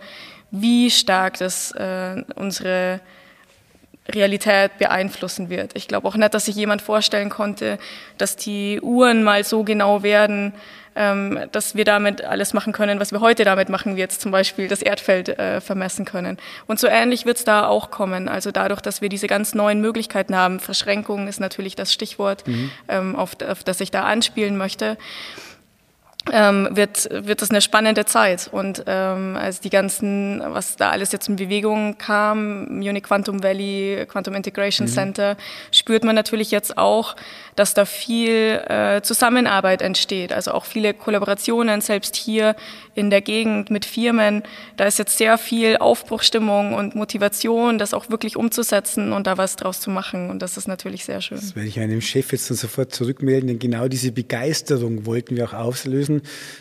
wie 0.50 0.90
stark 0.90 1.40
das 1.40 1.72
äh, 1.72 2.24
unsere 2.36 3.01
Realität 4.10 4.77
beeinflussen 4.77 5.50
wird. 5.50 5.72
Ich 5.75 5.88
glaube 5.88 6.08
auch 6.08 6.15
nicht, 6.15 6.34
dass 6.34 6.46
sich 6.46 6.55
jemand 6.55 6.81
vorstellen 6.81 7.29
konnte, 7.29 7.77
dass 8.17 8.36
die 8.36 8.81
Uhren 8.81 9.24
mal 9.24 9.43
so 9.43 9.63
genau 9.63 10.03
werden, 10.03 10.53
ähm, 10.96 11.39
dass 11.51 11.75
wir 11.75 11.86
damit 11.86 12.24
alles 12.24 12.53
machen 12.53 12.74
können, 12.74 13.00
was 13.00 13.12
wir 13.12 13.22
heute 13.22 13.46
damit 13.46 13.70
machen, 13.70 13.96
wie 13.96 14.00
jetzt 14.00 14.20
zum 14.20 14.31
Beispiel 14.31 14.67
das 14.67 14.81
Erdfeld 14.81 15.29
äh, 15.29 15.62
vermessen 15.62 16.03
können. 16.03 16.38
Und 16.67 16.79
so 16.79 16.88
ähnlich 16.88 17.25
wird 17.25 17.38
es 17.38 17.46
da 17.46 17.67
auch 17.67 17.91
kommen. 17.91 18.27
Also 18.27 18.51
dadurch, 18.51 18.81
dass 18.81 19.01
wir 19.01 19.08
diese 19.08 19.27
ganz 19.27 19.53
neuen 19.53 19.79
Möglichkeiten 19.79 20.36
haben, 20.36 20.60
Verschränkung 20.60 21.27
ist 21.27 21.39
natürlich 21.39 21.75
das 21.75 21.93
Stichwort, 21.93 22.46
mhm. 22.48 22.72
ähm, 22.89 23.15
auf, 23.15 23.38
auf 23.48 23.63
das 23.63 23.79
ich 23.79 23.91
da 23.91 24.03
anspielen 24.03 24.58
möchte 24.58 24.98
ähm, 26.32 26.70
wird, 26.72 27.10
wird 27.12 27.42
das 27.42 27.50
eine 27.50 27.62
spannende 27.62 28.06
Zeit. 28.06 28.50
Und 28.51 28.84
ähm, 28.86 29.36
also 29.36 29.62
die 29.62 29.70
ganzen, 29.70 30.42
was 30.46 30.75
da 30.75 30.92
alles 30.92 31.12
jetzt 31.12 31.28
in 31.28 31.36
Bewegung 31.36 31.98
kam, 31.98 32.80
Munich 32.80 33.04
Quantum 33.04 33.42
Valley, 33.42 34.06
Quantum 34.08 34.36
Integration 34.36 34.88
mhm. 34.88 34.92
Center, 34.92 35.38
spürt 35.72 36.04
man 36.04 36.16
natürlich 36.16 36.51
jetzt 36.51 36.78
auch, 36.78 37.16
dass 37.56 37.74
da 37.74 37.86
viel 37.86 38.62
äh, 38.68 39.01
Zusammenarbeit 39.01 39.82
entsteht. 39.82 40.32
Also 40.32 40.51
auch 40.51 40.66
viele 40.66 40.94
Kollaborationen, 40.94 41.82
selbst 41.82 42.16
hier 42.16 42.56
in 42.94 43.10
der 43.10 43.22
Gegend 43.22 43.72
mit 43.72 43.86
Firmen. 43.86 44.44
Da 44.78 44.86
ist 44.86 45.00
jetzt 45.00 45.18
sehr 45.18 45.38
viel 45.38 45.78
Aufbruchstimmung 45.78 46.74
und 46.74 46.96
Motivation, 46.96 47.78
das 47.78 47.94
auch 47.94 48.10
wirklich 48.10 48.36
umzusetzen 48.36 49.13
und 49.13 49.28
da 49.28 49.38
was 49.38 49.56
draus 49.56 49.80
zu 49.80 49.90
machen. 49.90 50.30
Und 50.30 50.42
das 50.42 50.58
ist 50.58 50.68
natürlich 50.68 51.06
sehr 51.06 51.22
schön. 51.22 51.38
Das 51.38 51.56
werde 51.56 51.68
ich 51.68 51.80
einem 51.80 52.01
Chef 52.01 52.32
jetzt 52.32 52.50
dann 52.50 52.58
sofort 52.58 52.94
zurückmelden, 52.94 53.48
denn 53.48 53.60
genau 53.60 53.88
diese 53.88 54.12
Begeisterung 54.12 55.06
wollten 55.06 55.36
wir 55.38 55.46
auch 55.46 55.54
auslösen, 55.54 56.11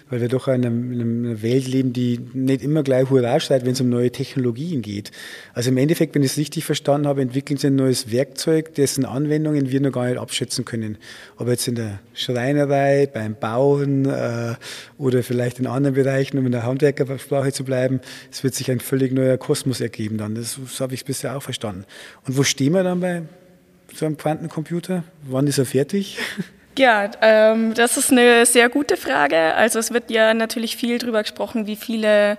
weil 0.09 0.21
wir 0.21 0.29
doch 0.29 0.47
in 0.47 0.55
einer, 0.55 0.69
in 0.69 1.27
einer 1.27 1.43
Welt 1.43 1.67
leben, 1.67 1.93
die 1.93 2.21
nicht 2.33 2.63
immer 2.63 2.83
gleich 2.83 3.11
Hurra 3.11 3.41
schreit, 3.41 3.65
wenn 3.65 3.73
es 3.73 3.81
um 3.81 3.89
neue 3.89 4.13
Technologien 4.13 4.83
geht. 4.83 5.11
Also 5.55 5.71
im 5.71 5.77
Endeffekt, 5.77 6.15
wenn 6.15 6.23
ich 6.23 6.33
es 6.33 6.39
richtig 6.39 6.65
verstanden 6.65 7.09
habe, 7.09 7.23
entwickeln 7.23 7.57
sie 7.57 7.69
ein 7.69 7.77
neues 7.77 8.13
Werkzeug, 8.13 8.75
dessen 8.75 9.05
Anwendungen 9.05 9.71
wir 9.71 9.81
noch 9.81 9.93
gar 9.93 10.07
nicht 10.07 10.19
abschätzen 10.19 10.65
können. 10.65 10.99
Ob 11.37 11.49
jetzt 11.49 11.67
in 11.67 11.75
der 11.75 12.01
Schreinerei, 12.15 13.09
beim 13.13 13.35
Bauen 13.35 14.07
äh, 14.07 14.55
oder 14.99 15.23
vielleicht 15.23 15.59
in 15.59 15.67
anderen 15.67 15.95
Bereichen 15.95 16.39
um 16.39 16.47
in 16.47 16.53
der 16.53 16.65
Handwerkersprache 16.65 17.53
zu 17.53 17.65
bleiben. 17.65 18.01
Es 18.31 18.45
wird 18.45 18.55
sich 18.55 18.71
ein 18.71 18.81
völlig 18.81 19.13
neuer 19.13 19.39
Kosmos 19.39 19.81
ergeben 19.81 20.19
dann. 20.19 20.35
Das, 20.35 20.59
so 20.67 20.85
habe 20.85 20.95
ich 20.95 21.05
bisher 21.05 21.37
auch 21.37 21.43
verstanden. 21.43 21.85
Und 22.27 22.37
wo 22.37 22.43
stehen 22.43 22.75
wir 22.75 22.83
dann 22.83 23.01
bei 23.01 23.23
so 23.95 24.07
einem 24.07 24.17
Quantencomputer? 24.17 25.05
Wann 25.25 25.47
ist 25.47 25.59
er 25.59 25.67
fertig? 25.67 26.19
Ja, 26.79 27.11
ähm, 27.21 27.75
das 27.75 27.97
ist 27.97 28.13
eine 28.13 28.47
sehr 28.47 28.69
gute 28.69 28.97
Frage. 28.97 29.55
Also 29.55 29.79
es 29.79 29.93
wird 29.93 30.11
ja 30.11 30.35
natürlich 30.35 30.77
viel 30.77 30.99
darüber 30.99 31.23
gesprochen, 31.23 31.67
wie 31.67 31.77
viele 31.77 32.39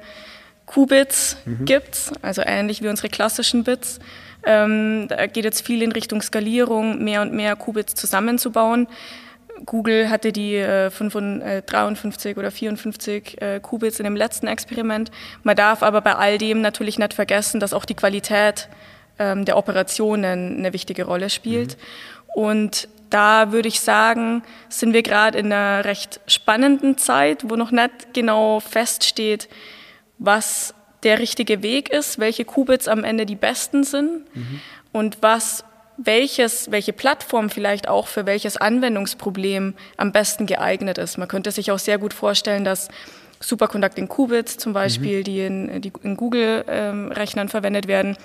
Qubits 0.66 1.38
mhm. 1.46 1.66
gibt 1.66 2.12
also 2.22 2.42
ähnlich 2.46 2.82
wie 2.82 2.88
unsere 2.88 3.10
klassischen 3.10 3.64
Bits. 3.64 4.00
Ähm, 4.44 5.08
da 5.10 5.28
geht 5.28 5.44
jetzt 5.44 5.66
viel 5.66 5.82
in 5.82 5.92
Richtung 5.92 6.22
Skalierung, 6.22 7.04
mehr 7.04 7.22
und 7.22 7.34
mehr 7.34 7.56
Qubits 7.56 7.94
zusammenzubauen. 7.94 8.88
Google 9.66 10.10
hatte 10.10 10.32
die 10.32 10.56
äh, 10.56 10.90
53 10.90 12.36
äh, 12.36 12.40
oder 12.40 12.50
54 12.50 13.42
äh, 13.42 13.60
Qubits 13.60 14.00
in 14.00 14.06
dem 14.06 14.16
letzten 14.16 14.48
Experiment. 14.48 15.12
Man 15.44 15.56
darf 15.56 15.84
aber 15.84 16.02
bei 16.02 16.16
all 16.16 16.38
dem 16.38 16.62
natürlich 16.62 16.98
nicht 16.98 17.14
vergessen, 17.14 17.60
dass 17.60 17.74
auch 17.74 17.86
die 17.86 17.94
Qualität 17.94 18.70
ähm, 19.20 19.46
der 19.46 19.58
Operationen 19.58 20.58
eine 20.58 20.74
wichtige 20.74 21.04
Rolle 21.04 21.30
spielt. 21.30 21.78
Mhm. 21.78 22.42
Und 22.42 22.88
da 23.12 23.52
würde 23.52 23.68
ich 23.68 23.82
sagen, 23.82 24.42
sind 24.70 24.94
wir 24.94 25.04
gerade 25.04 25.38
in 25.38 25.52
einer 25.52 25.86
recht 25.86 26.20
spannenden 26.28 26.98
Zeit, 26.98 27.50
wo 27.50 27.56
noch 27.56 27.72
nicht 27.72 28.14
genau 28.14 28.60
feststeht, 28.60 29.50
was 30.18 30.74
der 31.04 31.20
richtige 31.20 31.62
Weg 31.62 31.90
ist, 31.90 32.20
welche 32.20 32.46
Qubits 32.46 32.88
am 32.88 33.04
Ende 33.04 33.26
die 33.26 33.36
besten 33.36 33.84
sind 33.84 34.24
mhm. 34.36 34.62
und 34.92 35.18
was 35.22 35.64
welches, 35.98 36.72
welche 36.72 36.94
Plattform 36.94 37.50
vielleicht 37.50 37.88
auch 37.88 38.08
für 38.08 38.26
welches 38.26 38.58
Anwendungsproblem 38.58 39.76
am 39.98 40.12
besten 40.12 40.46
geeignet 40.46 40.98
ist. 40.98 41.18
Man 41.18 41.28
könnte 41.28 41.52
sich 41.52 41.72
auch 41.72 41.80
sehr 41.80 41.98
gut 41.98 42.14
vorstellen, 42.14 42.64
dass 42.64 42.88
Superconducting 43.40 44.08
Qubits 44.08 44.58
zum 44.58 44.74
Beispiel, 44.74 45.20
mhm. 45.20 45.24
die 45.24 45.40
in, 45.42 45.82
die 45.82 45.92
in 46.04 46.16
Google-Rechnern 46.16 47.48
ähm, 47.48 47.50
verwendet 47.50 47.88
werden, 47.88 48.18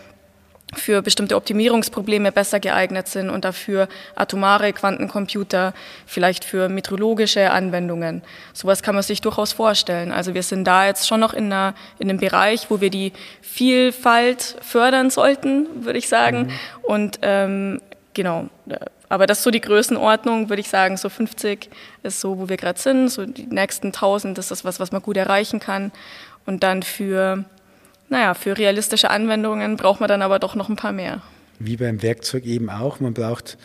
für 0.75 1.01
bestimmte 1.01 1.37
Optimierungsprobleme 1.37 2.33
besser 2.33 2.59
geeignet 2.59 3.07
sind 3.07 3.31
und 3.31 3.45
dafür 3.45 3.89
atomare 4.17 4.73
Quantencomputer 4.73 5.73
vielleicht 6.07 6.45
für 6.45 6.69
metrologische 6.69 7.51
Anwendungen. 7.53 8.23
Sowas 8.53 8.83
kann 8.83 8.97
man 8.97 9.05
sich 9.05 9.21
durchaus 9.21 9.53
vorstellen. 9.53 10.11
Also 10.11 10.35
wir 10.35 10.43
sind 10.43 10.65
da 10.65 10.87
jetzt 10.87 11.07
schon 11.07 11.21
noch 11.21 11.35
in, 11.35 11.47
einer, 11.47 11.75
in 11.99 12.11
einem 12.11 12.19
Bereich, 12.19 12.69
wo 12.69 12.81
wir 12.81 12.91
die 12.91 13.13
Vielfalt 13.43 14.57
fördern 14.61 15.11
sollten, 15.11 15.85
würde 15.85 16.01
ich 16.01 16.09
sagen. 16.09 16.47
Mhm. 16.47 16.51
Und 16.83 17.19
ähm, 17.23 17.81
genau, 18.15 18.49
aber 19.09 19.27
das 19.27 19.39
ist 19.39 19.45
so 19.45 19.53
die 19.53 19.61
Größenordnung, 19.61 20.49
würde 20.49 20.61
ich 20.61 20.69
sagen, 20.69 20.97
so 20.97 21.09
50 21.09 21.71
ist 22.03 22.21
so, 22.21 22.39
wo 22.39 22.49
wir 22.49 22.57
gerade 22.57 22.79
sind. 22.79 23.09
So 23.09 23.25
die 23.25 23.47
nächsten 23.47 23.89
1000 23.89 24.39
ist 24.39 24.51
das 24.51 24.65
was, 24.65 24.81
was 24.81 24.91
man 24.91 25.01
gut 25.01 25.17
erreichen 25.17 25.61
kann. 25.61 25.93
Und 26.45 26.65
dann 26.65 26.83
für 26.83 27.45
naja, 28.09 28.35
für 28.35 28.57
realistische 28.57 29.11
Anwendungen 29.11 29.77
braucht 29.77 30.01
man 30.01 30.09
dann 30.09 30.23
aber 30.23 30.39
doch 30.39 30.55
noch 30.55 30.69
ein 30.69 30.77
paar 30.77 30.93
mehr. 30.93 31.23
Wie 31.59 31.77
beim 31.77 32.03
Werkzeug 32.03 32.45
eben 32.45 32.71
auch. 32.71 33.01
Man 33.01 33.15
braucht 33.15 33.57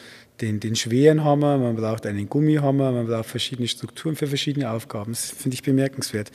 den, 0.41 0.60
den 0.60 0.75
schweren 0.75 1.24
Hammer, 1.24 1.57
man 1.57 1.75
braucht 1.75 2.05
einen 2.05 2.27
Gummihammer, 2.27 2.91
man 2.91 3.07
braucht 3.07 3.27
verschiedene 3.27 3.67
Strukturen 3.67 4.15
für 4.15 4.27
verschiedene 4.27 4.71
Aufgaben. 4.71 5.12
Das 5.12 5.29
finde 5.29 5.55
ich 5.55 5.63
bemerkenswert. 5.63 6.31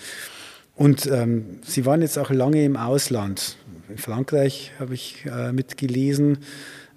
Und 0.75 1.07
ähm, 1.07 1.61
Sie 1.63 1.87
waren 1.87 2.03
jetzt 2.03 2.19
auch 2.19 2.31
lange 2.31 2.65
im 2.65 2.77
Ausland. 2.77 3.57
In 3.89 3.99
Frankreich 3.99 4.73
habe 4.79 4.95
ich 4.95 5.25
äh, 5.25 5.53
mitgelesen. 5.53 6.39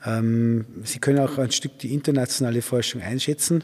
Ähm, 0.06 0.66
Sie 0.84 1.00
können 1.00 1.20
auch 1.20 1.38
ein 1.38 1.52
Stück 1.52 1.80
die 1.80 1.94
internationale 1.94 2.62
Forschung 2.62 3.02
einschätzen. 3.02 3.64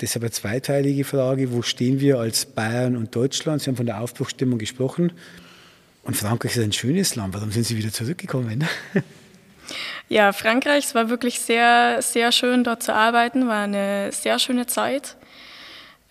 Deshalb 0.00 0.24
eine 0.24 0.30
zweiteilige 0.30 1.04
Frage. 1.04 1.52
Wo 1.52 1.62
stehen 1.62 2.00
wir 2.00 2.18
als 2.18 2.46
Bayern 2.46 2.96
und 2.96 3.14
Deutschland? 3.14 3.62
Sie 3.62 3.68
haben 3.68 3.76
von 3.76 3.86
der 3.86 4.00
Aufbruchstimmung 4.00 4.58
gesprochen. 4.58 5.12
Und 6.04 6.16
Frankreich 6.16 6.56
ist 6.56 6.62
ein 6.62 6.72
schönes 6.72 7.16
Land. 7.16 7.34
Warum 7.34 7.50
sind 7.50 7.64
Sie 7.64 7.76
wieder 7.76 7.92
zurückgekommen? 7.92 8.66
Ja, 10.08 10.32
Frankreich, 10.32 10.84
es 10.84 10.94
war 10.94 11.08
wirklich 11.08 11.40
sehr, 11.40 12.02
sehr 12.02 12.30
schön 12.32 12.62
dort 12.64 12.82
zu 12.82 12.94
arbeiten, 12.94 13.48
war 13.48 13.64
eine 13.64 14.12
sehr 14.12 14.38
schöne 14.38 14.66
Zeit. 14.66 15.16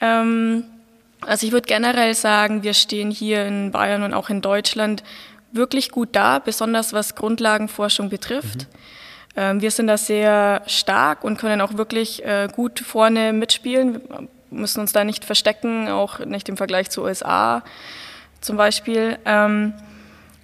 Ähm, 0.02 0.64
also 1.22 1.46
ich 1.46 1.54
würde 1.54 1.68
generell 1.68 2.16
sagen, 2.16 2.64
wir 2.64 2.74
stehen 2.74 3.12
hier 3.12 3.46
in 3.46 3.72
Bayern 3.72 4.02
und 4.02 4.14
auch 4.16 4.30
in 4.30 4.42
Deutschland 4.42 5.04
wirklich 5.52 5.92
gut 5.92 6.10
da, 6.14 6.40
besonders 6.40 6.94
was 6.94 7.14
Grundlagenforschung 7.14 8.10
betrifft. 8.10 8.62
Mhm. 8.64 8.68
Ähm, 9.36 9.62
wir 9.62 9.70
sind 9.70 9.88
da 9.88 9.98
sehr 9.98 10.64
stark 10.66 11.24
und 11.24 11.38
können 11.38 11.62
auch 11.62 11.78
wirklich 11.78 12.26
äh, 12.26 12.48
gut 12.52 12.80
vorne 12.80 13.32
mitspielen, 13.32 14.02
wir 14.10 14.28
müssen 14.50 14.82
uns 14.82 14.92
da 14.92 15.04
nicht 15.04 15.26
verstecken, 15.26 15.88
auch 15.88 16.20
nicht 16.20 16.50
im 16.50 16.58
Vergleich 16.58 16.90
zu 16.90 17.04
USA 17.04 17.64
zum 18.44 18.58
Beispiel, 18.58 19.18
ähm, 19.26 19.74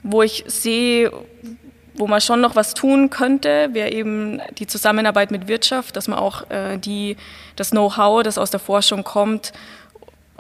wo 0.04 0.22
ich 0.22 0.44
sehe, 0.48 1.12
wo 1.96 2.08
man 2.08 2.22
schon 2.22 2.40
noch 2.40 2.56
was 2.56 2.74
tun 2.74 3.10
könnte, 3.10 3.70
wäre 3.74 3.92
eben 3.92 4.42
die 4.58 4.68
Zusammenarbeit 4.68 5.32
mit 5.32 5.48
Wirtschaft, 5.48 5.96
dass 5.96 6.08
man 6.08 6.18
auch 6.18 6.50
äh, 6.50 6.78
die, 6.78 7.18
das 7.56 7.72
Know-how, 7.72 8.24
das 8.24 8.38
aus 8.38 8.52
der 8.52 8.62
Forschung 8.62 9.04
kommt, 9.04 9.52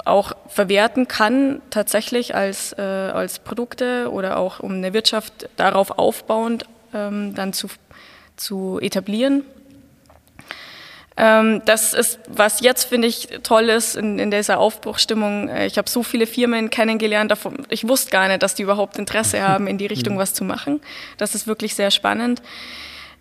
auch 0.05 0.31
verwerten 0.47 1.07
kann, 1.09 1.61
tatsächlich 1.69 2.33
als, 2.33 2.73
äh, 2.77 2.81
als 2.81 3.39
Produkte 3.39 4.09
oder 4.09 4.37
auch 4.37 4.61
um 4.61 4.71
eine 4.71 4.93
Wirtschaft 4.93 5.49
darauf 5.57 5.91
aufbauend 5.91 6.65
ähm, 6.93 7.35
dann 7.35 7.51
zu, 7.51 7.67
zu 8.37 8.79
etablieren. 8.81 9.43
Ähm, 11.21 11.61
das 11.65 11.93
ist, 11.93 12.17
was 12.27 12.61
jetzt 12.61 12.85
finde 12.85 13.09
ich 13.09 13.27
toll 13.43 13.65
ist 13.65 13.97
in, 13.97 14.19
in 14.19 14.31
dieser 14.31 14.57
Aufbruchstimmung. 14.57 15.49
Äh, 15.49 15.67
ich 15.67 15.77
habe 15.77 15.89
so 15.89 16.01
viele 16.01 16.25
Firmen 16.25 16.69
kennengelernt, 16.69 17.29
davon, 17.29 17.67
ich 17.67 17.87
wusste 17.87 18.09
gar 18.09 18.29
nicht, 18.29 18.41
dass 18.41 18.55
die 18.55 18.63
überhaupt 18.63 18.97
Interesse 18.97 19.41
haben, 19.47 19.67
in 19.67 19.77
die 19.77 19.85
Richtung 19.85 20.17
was 20.17 20.33
zu 20.33 20.45
machen. 20.45 20.79
Das 21.17 21.35
ist 21.35 21.45
wirklich 21.45 21.75
sehr 21.75 21.91
spannend. 21.91 22.41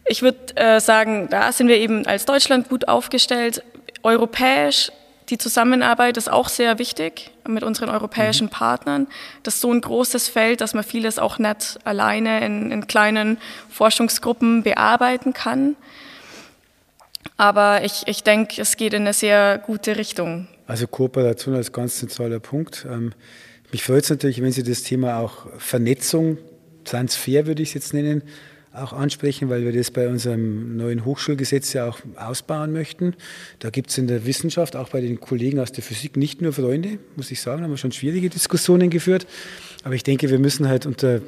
Ich 0.07 0.23
würde 0.23 0.39
äh, 0.55 0.81
sagen, 0.81 1.29
da 1.29 1.51
sind 1.51 1.67
wir 1.67 1.77
eben 1.77 2.07
als 2.07 2.25
Deutschland 2.25 2.69
gut 2.69 2.87
aufgestellt. 2.87 3.65
Europäisch 4.05 4.93
die 5.29 5.37
Zusammenarbeit 5.37 6.17
ist 6.17 6.31
auch 6.31 6.49
sehr 6.49 6.79
wichtig 6.79 7.33
mit 7.47 7.63
unseren 7.63 7.91
europäischen 7.91 8.47
mhm. 8.47 8.51
Partnern. 8.51 9.07
Das 9.43 9.57
ist 9.57 9.61
so 9.61 9.73
ein 9.73 9.81
großes 9.81 10.29
Feld, 10.29 10.61
dass 10.61 10.73
man 10.73 10.85
vieles 10.85 11.19
auch 11.19 11.39
nicht 11.39 11.79
alleine 11.85 12.45
in, 12.45 12.71
in 12.71 12.87
kleinen 12.87 13.39
Forschungsgruppen 13.69 14.63
bearbeiten 14.63 15.35
kann. 15.35 15.77
Aber 17.39 17.85
ich, 17.85 18.03
ich 18.07 18.25
denke, 18.25 18.61
es 18.61 18.77
geht 18.77 18.93
in 18.93 19.03
eine 19.03 19.13
sehr 19.13 19.59
gute 19.65 19.97
Richtung. 19.97 20.49
Also 20.67 20.87
Kooperation 20.87 21.55
als 21.55 21.73
ganz 21.73 21.99
zentraler 21.99 22.41
Punkt. 22.41 22.87
Ähm, 22.91 23.13
mich 23.73 23.85
freut 23.85 24.03
es 24.05 24.11
natürlich, 24.11 24.43
wenn 24.43 24.53
Sie 24.53 24.65
das 24.65 24.83
Thema 24.83 25.21
auch 25.21 25.47
Vernetzung, 25.57 26.39
Transfer 26.85 27.47
würde 27.47 27.63
ich 27.63 27.69
es 27.69 27.75
jetzt 27.75 27.95
nennen, 27.95 28.23
auch 28.73 28.93
ansprechen, 28.93 29.49
weil 29.51 29.65
wir 29.65 29.73
das 29.73 29.91
bei 29.91 30.09
unserem 30.09 30.77
neuen 30.77 31.05
Hochschulgesetz 31.05 31.73
ja 31.73 31.89
auch 31.89 32.01
ausbauen 32.17 32.73
möchten. 32.73 33.15
Da 33.61 33.71
gibt 33.71 33.91
es 33.91 33.99
in 33.99 34.09
der 34.09 34.27
Wissenschaft, 34.27 34.75
auch 34.75 34.89
bei 34.89 35.01
den 35.01 35.21
Kollegen 35.21 35.61
aus 35.61 35.73
der 35.73 35.85
Physik, 35.85 36.17
nicht 36.17 36.43
nur 36.43 36.53
Freunde, 36.53 36.99
muss 37.17 37.31
ich 37.31 37.41
sagen, 37.41 37.63
haben 37.63 37.71
wir 37.71 37.77
schon 37.77 37.93
schwierige 37.93 38.31
Diskussionen 38.31 38.91
geführt. 38.91 39.27
Aber 39.85 39.95
ich 39.95 40.03
denke, 40.03 40.29
wir 40.29 40.39
müssen 40.39 40.69
halt 40.69 40.87
unter 40.87 41.21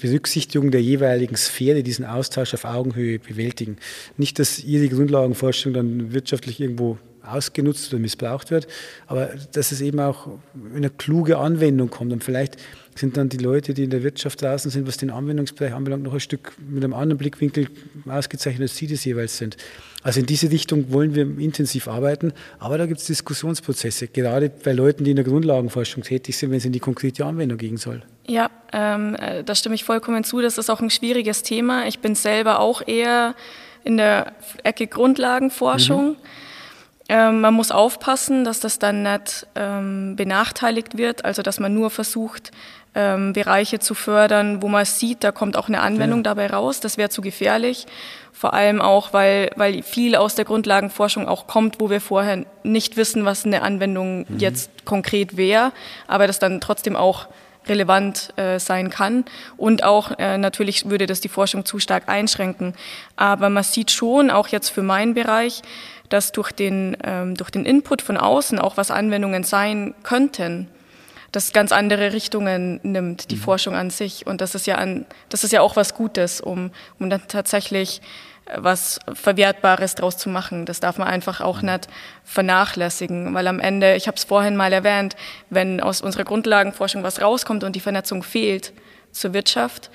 Berücksichtigung 0.00 0.70
der 0.70 0.82
jeweiligen 0.82 1.36
Sphäre 1.36 1.82
diesen 1.82 2.04
Austausch 2.04 2.54
auf 2.54 2.64
Augenhöhe 2.64 3.18
bewältigen. 3.18 3.76
Nicht, 4.16 4.38
dass 4.38 4.62
Ihre 4.62 4.88
Grundlagenforschung 4.88 5.72
dann 5.72 6.12
wirtschaftlich 6.12 6.60
irgendwo 6.60 6.98
ausgenutzt 7.26 7.92
oder 7.92 8.00
missbraucht 8.00 8.50
wird, 8.50 8.66
aber 9.06 9.30
dass 9.52 9.72
es 9.72 9.80
eben 9.80 9.98
auch 10.00 10.28
in 10.70 10.76
eine 10.76 10.90
kluge 10.90 11.38
Anwendung 11.38 11.90
kommt. 11.90 12.12
Und 12.12 12.24
vielleicht 12.24 12.56
sind 12.94 13.16
dann 13.16 13.28
die 13.28 13.38
Leute, 13.38 13.74
die 13.74 13.84
in 13.84 13.90
der 13.90 14.02
Wirtschaft 14.02 14.42
draußen 14.42 14.70
sind, 14.70 14.86
was 14.86 14.96
den 14.96 15.10
Anwendungsbereich 15.10 15.74
anbelangt, 15.74 16.04
noch 16.04 16.14
ein 16.14 16.20
Stück 16.20 16.52
mit 16.68 16.82
einem 16.82 16.94
anderen 16.94 17.18
Blickwinkel 17.18 17.68
ausgezeichnet, 18.06 18.62
als 18.62 18.76
sie 18.76 18.86
das 18.86 19.04
jeweils 19.04 19.36
sind. 19.36 19.56
Also 20.06 20.20
in 20.20 20.26
diese 20.26 20.52
Richtung 20.52 20.92
wollen 20.92 21.16
wir 21.16 21.24
intensiv 21.40 21.88
arbeiten, 21.88 22.32
aber 22.60 22.78
da 22.78 22.86
gibt 22.86 23.00
es 23.00 23.06
Diskussionsprozesse, 23.06 24.06
gerade 24.06 24.50
bei 24.50 24.70
Leuten, 24.70 25.02
die 25.02 25.10
in 25.10 25.16
der 25.16 25.24
Grundlagenforschung 25.24 26.04
tätig 26.04 26.36
sind, 26.36 26.52
wenn 26.52 26.58
es 26.58 26.64
in 26.64 26.70
die 26.70 26.78
konkrete 26.78 27.26
Anwendung 27.26 27.58
gehen 27.58 27.76
soll. 27.76 28.04
Ja, 28.24 28.48
ähm, 28.72 29.16
äh, 29.16 29.42
da 29.42 29.56
stimme 29.56 29.74
ich 29.74 29.82
vollkommen 29.82 30.22
zu. 30.22 30.40
Das 30.40 30.58
ist 30.58 30.70
auch 30.70 30.78
ein 30.78 30.90
schwieriges 30.90 31.42
Thema. 31.42 31.88
Ich 31.88 31.98
bin 31.98 32.14
selber 32.14 32.60
auch 32.60 32.86
eher 32.86 33.34
in 33.82 33.96
der 33.96 34.32
Ecke 34.62 34.86
Grundlagenforschung. 34.86 36.10
Mhm. 36.10 36.16
Ähm, 37.08 37.40
man 37.40 37.54
muss 37.54 37.72
aufpassen, 37.72 38.44
dass 38.44 38.60
das 38.60 38.78
dann 38.78 39.02
nicht 39.02 39.48
ähm, 39.56 40.14
benachteiligt 40.14 40.96
wird, 40.96 41.24
also 41.24 41.42
dass 41.42 41.58
man 41.58 41.74
nur 41.74 41.90
versucht, 41.90 42.52
ähm, 42.96 43.34
Bereiche 43.34 43.78
zu 43.78 43.94
fördern, 43.94 44.62
wo 44.62 44.68
man 44.68 44.84
sieht, 44.84 45.22
da 45.22 45.30
kommt 45.30 45.56
auch 45.56 45.68
eine 45.68 45.80
Anwendung 45.80 46.20
ja. 46.20 46.24
dabei 46.24 46.48
raus. 46.48 46.80
Das 46.80 46.96
wäre 46.96 47.10
zu 47.10 47.20
gefährlich. 47.20 47.86
Vor 48.32 48.54
allem 48.54 48.80
auch, 48.80 49.12
weil, 49.12 49.50
weil 49.56 49.82
viel 49.82 50.16
aus 50.16 50.34
der 50.34 50.44
Grundlagenforschung 50.44 51.28
auch 51.28 51.46
kommt, 51.46 51.80
wo 51.80 51.90
wir 51.90 52.00
vorher 52.00 52.44
nicht 52.64 52.96
wissen, 52.96 53.24
was 53.24 53.44
eine 53.44 53.62
Anwendung 53.62 54.26
mhm. 54.28 54.38
jetzt 54.38 54.70
konkret 54.84 55.36
wäre, 55.36 55.72
aber 56.06 56.26
das 56.26 56.38
dann 56.38 56.60
trotzdem 56.60 56.96
auch 56.96 57.28
relevant 57.66 58.32
äh, 58.36 58.58
sein 58.58 58.90
kann. 58.90 59.24
Und 59.56 59.84
auch 59.84 60.18
äh, 60.18 60.38
natürlich 60.38 60.88
würde 60.88 61.06
das 61.06 61.20
die 61.20 61.28
Forschung 61.28 61.64
zu 61.64 61.78
stark 61.78 62.08
einschränken. 62.08 62.74
Aber 63.16 63.50
man 63.50 63.64
sieht 63.64 63.90
schon, 63.90 64.30
auch 64.30 64.48
jetzt 64.48 64.68
für 64.70 64.82
meinen 64.82 65.14
Bereich, 65.14 65.62
dass 66.08 66.32
durch 66.32 66.52
den, 66.52 66.96
ähm, 67.04 67.34
durch 67.34 67.50
den 67.50 67.64
Input 67.64 68.02
von 68.02 68.16
außen 68.16 68.58
auch 68.58 68.76
was 68.76 68.90
Anwendungen 68.90 69.42
sein 69.44 69.94
könnten, 70.02 70.68
das 71.32 71.52
ganz 71.52 71.72
andere 71.72 72.12
Richtungen 72.12 72.80
nimmt, 72.82 73.30
die 73.30 73.36
mhm. 73.36 73.40
Forschung 73.40 73.74
an 73.74 73.90
sich. 73.90 74.26
Und 74.26 74.40
das 74.40 74.54
ist 74.54 74.66
ja 74.66 74.76
an, 74.76 75.06
das 75.28 75.44
ist 75.44 75.52
ja 75.52 75.60
auch 75.60 75.76
was 75.76 75.94
Gutes, 75.94 76.40
um, 76.40 76.70
um 76.98 77.10
dann 77.10 77.22
tatsächlich 77.28 78.00
äh, 78.46 78.56
was 78.58 79.00
Verwertbares 79.12 79.94
draus 79.94 80.16
zu 80.16 80.28
machen. 80.28 80.66
Das 80.66 80.80
darf 80.80 80.98
man 80.98 81.08
einfach 81.08 81.40
auch 81.40 81.62
mhm. 81.62 81.70
nicht 81.70 81.88
vernachlässigen, 82.24 83.34
weil 83.34 83.46
am 83.46 83.60
Ende, 83.60 83.96
ich 83.96 84.06
habe 84.06 84.16
es 84.16 84.24
vorhin 84.24 84.56
mal 84.56 84.72
erwähnt, 84.72 85.16
wenn 85.50 85.80
aus 85.80 86.00
unserer 86.00 86.24
Grundlagenforschung 86.24 87.02
was 87.02 87.20
rauskommt 87.20 87.64
und 87.64 87.76
die 87.76 87.80
Vernetzung 87.80 88.22
fehlt 88.22 88.72
zur 89.12 89.32
Wirtschaft, 89.32 89.90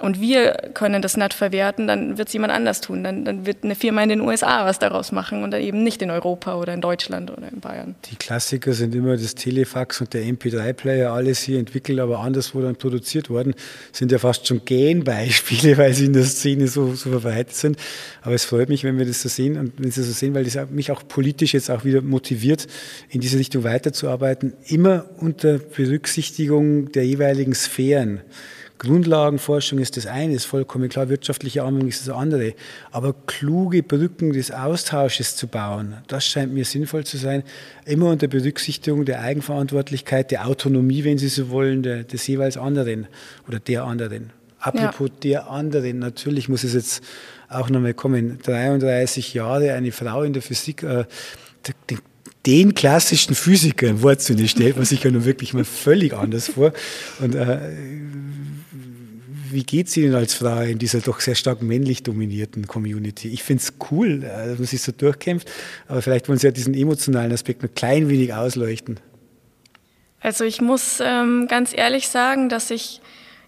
und 0.00 0.20
wir 0.20 0.52
können 0.74 1.02
das 1.02 1.16
nicht 1.16 1.34
verwerten, 1.34 1.88
dann 1.88 2.18
wird 2.18 2.28
es 2.28 2.32
jemand 2.32 2.52
anders 2.52 2.80
tun. 2.80 3.02
Dann, 3.02 3.24
dann, 3.24 3.46
wird 3.46 3.64
eine 3.64 3.74
Firma 3.74 4.02
in 4.02 4.08
den 4.08 4.20
USA 4.20 4.64
was 4.64 4.78
daraus 4.78 5.10
machen 5.10 5.42
und 5.42 5.50
dann 5.50 5.60
eben 5.60 5.82
nicht 5.82 6.02
in 6.02 6.10
Europa 6.10 6.54
oder 6.54 6.72
in 6.72 6.80
Deutschland 6.80 7.30
oder 7.30 7.48
in 7.50 7.60
Bayern. 7.60 7.96
Die 8.10 8.16
Klassiker 8.16 8.72
sind 8.72 8.94
immer 8.94 9.16
das 9.16 9.34
Telefax 9.34 10.00
und 10.00 10.14
der 10.14 10.22
MP3-Player, 10.22 11.12
alles 11.12 11.40
hier 11.40 11.58
entwickelt, 11.58 11.98
aber 11.98 12.20
anderswo 12.20 12.60
dann 12.60 12.76
produziert 12.76 13.28
worden, 13.28 13.54
sind 13.92 14.12
ja 14.12 14.18
fast 14.18 14.46
schon 14.46 14.64
Genbeispiele, 14.64 15.76
weil 15.78 15.92
sie 15.94 16.06
in 16.06 16.12
der 16.12 16.24
Szene 16.24 16.68
so, 16.68 16.94
so 16.94 17.10
verbreitet 17.10 17.54
sind. 17.54 17.76
Aber 18.22 18.34
es 18.34 18.44
freut 18.44 18.68
mich, 18.68 18.84
wenn 18.84 18.98
wir 18.98 19.06
das 19.06 19.22
so 19.22 19.28
sehen 19.28 19.58
und 19.58 19.72
wenn 19.78 19.90
Sie 19.90 20.02
so 20.02 20.12
sehen, 20.12 20.34
weil 20.34 20.44
das 20.44 20.70
mich 20.70 20.90
auch 20.92 21.02
politisch 21.06 21.54
jetzt 21.54 21.70
auch 21.70 21.84
wieder 21.84 22.02
motiviert, 22.02 22.66
in 23.08 23.20
diese 23.20 23.38
Richtung 23.38 23.64
weiterzuarbeiten, 23.64 24.52
immer 24.66 25.06
unter 25.18 25.58
Berücksichtigung 25.58 26.92
der 26.92 27.04
jeweiligen 27.04 27.54
Sphären. 27.54 28.20
Grundlagenforschung 28.78 29.78
ist 29.78 29.96
das 29.96 30.06
eine, 30.06 30.34
ist 30.34 30.44
vollkommen 30.44 30.88
klar, 30.88 31.08
wirtschaftliche 31.08 31.62
Anwendung 31.62 31.88
ist 31.88 32.06
das 32.06 32.14
andere. 32.14 32.54
Aber 32.90 33.14
kluge 33.26 33.82
Brücken 33.82 34.32
des 34.32 34.50
Austausches 34.50 35.36
zu 35.36 35.48
bauen, 35.48 35.96
das 36.06 36.24
scheint 36.24 36.52
mir 36.52 36.64
sinnvoll 36.64 37.04
zu 37.04 37.16
sein, 37.16 37.42
immer 37.84 38.10
unter 38.10 38.28
Berücksichtigung 38.28 39.04
der 39.04 39.20
Eigenverantwortlichkeit, 39.20 40.30
der 40.30 40.46
Autonomie, 40.46 41.04
wenn 41.04 41.18
Sie 41.18 41.28
so 41.28 41.50
wollen, 41.50 41.82
der, 41.82 42.04
des 42.04 42.26
jeweils 42.26 42.56
anderen 42.56 43.08
oder 43.48 43.58
der 43.58 43.84
anderen. 43.84 44.30
Apropos 44.60 45.08
ja. 45.08 45.14
der 45.22 45.50
anderen, 45.50 45.98
natürlich 45.98 46.48
muss 46.48 46.64
es 46.64 46.74
jetzt 46.74 47.02
auch 47.48 47.70
nochmal 47.70 47.94
kommen, 47.94 48.38
33 48.42 49.34
Jahre, 49.34 49.72
eine 49.72 49.92
Frau 49.92 50.22
in 50.22 50.32
der 50.32 50.42
Physik, 50.42 50.82
äh, 50.82 51.04
den, 51.90 51.98
den 52.46 52.74
klassischen 52.74 53.34
Physiker 53.34 54.02
Wort 54.02 54.20
zu 54.20 54.36
stellt 54.46 54.76
man 54.76 54.84
sich 54.84 55.02
ja 55.02 55.10
nun 55.10 55.24
wirklich 55.24 55.54
mal 55.54 55.64
völlig 55.64 56.14
anders 56.14 56.48
vor. 56.48 56.72
Und 57.20 57.34
äh, 57.34 57.58
wie 59.50 59.64
geht 59.64 59.88
es 59.88 59.96
Ihnen 59.96 60.14
als 60.14 60.34
Frau 60.34 60.60
in 60.60 60.78
dieser 60.78 61.00
doch 61.00 61.20
sehr 61.20 61.34
stark 61.34 61.62
männlich 61.62 62.02
dominierten 62.02 62.66
Community? 62.66 63.28
Ich 63.28 63.42
finde 63.42 63.62
es 63.62 63.74
cool, 63.90 64.22
äh, 64.24 64.48
dass 64.48 64.58
man 64.58 64.66
sich 64.66 64.82
so 64.82 64.92
durchkämpft, 64.92 65.50
aber 65.86 66.02
vielleicht 66.02 66.28
wollen 66.28 66.38
Sie 66.38 66.46
ja 66.46 66.50
diesen 66.50 66.74
emotionalen 66.74 67.32
Aspekt 67.32 67.62
noch 67.62 67.72
klein 67.74 68.08
wenig 68.08 68.34
ausleuchten. 68.34 69.00
Also 70.20 70.44
ich 70.44 70.60
muss 70.60 71.00
ähm, 71.00 71.46
ganz 71.48 71.72
ehrlich 71.76 72.08
sagen, 72.08 72.48
dass 72.48 72.70
ich 72.70 73.00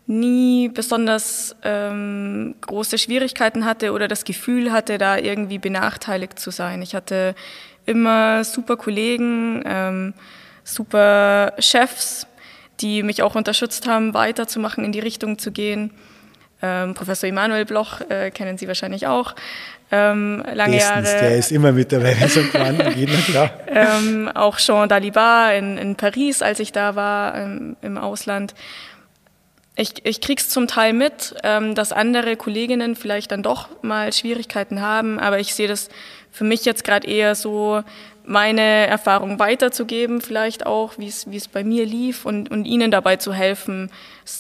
nie 0.07 0.69
besonders 0.69 1.55
ähm, 1.63 2.55
große 2.61 2.99
Schwierigkeiten 2.99 3.65
hatte 3.65 3.93
oder 3.93 4.09
das 4.09 4.25
Gefühl 4.25 4.73
hatte, 4.73 4.99
da 4.99 5.17
irgendwie 5.17 5.59
benachteiligt 5.59 6.39
zu 6.39 6.51
sein. 6.51 6.83
Ich 6.83 6.95
hatte 6.95 7.35
immer 7.87 8.45
super 8.45 8.77
Kollegen, 8.77 9.63
ähm, 9.65 10.15
super 10.65 11.55
Chefs, 11.59 12.27
die 12.81 13.03
mich 13.03 13.23
auch 13.23 13.35
unterstützt 13.35 13.87
haben, 13.87 14.15
weiterzumachen, 14.15 14.85
in 14.85 14.93
die 14.93 15.01
Richtung 15.01 15.39
zu 15.39 15.53
gehen. 15.53 15.91
Ähm, 16.63 16.95
Professor 16.95 17.29
Emanuel 17.29 17.65
Bloch 17.65 18.01
äh, 18.09 18.31
kennen 18.31 18.59
Sie 18.59 18.69
wahrscheinlich 18.69 19.07
auch. 19.07 19.35
Ähm, 19.93 20.45
lange 20.53 20.77
Bestens, 20.77 21.09
Jahre. 21.09 21.21
Der 21.21 21.37
ist 21.37 21.51
immer 21.51 21.73
mit 21.73 21.91
dabei, 21.91 22.17
wenn 22.19 22.27
es 22.27 22.37
um 22.37 22.49
Quanten 22.51 22.95
geht, 22.95 23.11
klar. 23.27 23.51
Ähm, 23.67 24.31
auch 24.35 24.59
Jean 24.59 24.89
Dalibard 24.89 25.59
in, 25.59 25.79
in 25.79 25.97
Paris, 25.97 26.43
als 26.43 26.61
ich 26.61 26.73
da 26.73 26.95
war, 26.95 27.35
ähm, 27.35 27.77
im 27.83 27.99
Ausland. 27.99 28.55
Ich, 29.75 30.05
ich 30.05 30.21
kriege 30.21 30.41
es 30.41 30.49
zum 30.49 30.69
Teil 30.69 30.93
mit, 30.93 31.35
ähm, 31.43 31.75
dass 31.75 31.93
andere 31.93 32.37
Kolleginnen 32.37 32.95
vielleicht 32.95 33.33
dann 33.33 33.43
doch 33.43 33.69
mal 33.83 34.13
Schwierigkeiten 34.13 34.81
haben, 34.81 35.19
aber 35.19 35.41
ich 35.41 35.55
sehe 35.55 35.69
das 35.69 35.89
für 36.31 36.45
mich 36.45 36.65
jetzt 36.65 36.85
gerade 36.85 37.09
eher 37.09 37.35
so, 37.35 37.83
meine 38.25 38.87
Erfahrung 38.87 39.39
weiterzugeben, 39.39 40.21
vielleicht 40.21 40.67
auch, 40.67 40.99
wie 40.99 41.07
es 41.07 41.49
bei 41.49 41.65
mir 41.65 41.87
lief 41.87 42.25
und, 42.25 42.51
und 42.51 42.65
ihnen 42.65 42.91
dabei 42.91 43.17
zu 43.17 43.33
helfen, 43.33 43.91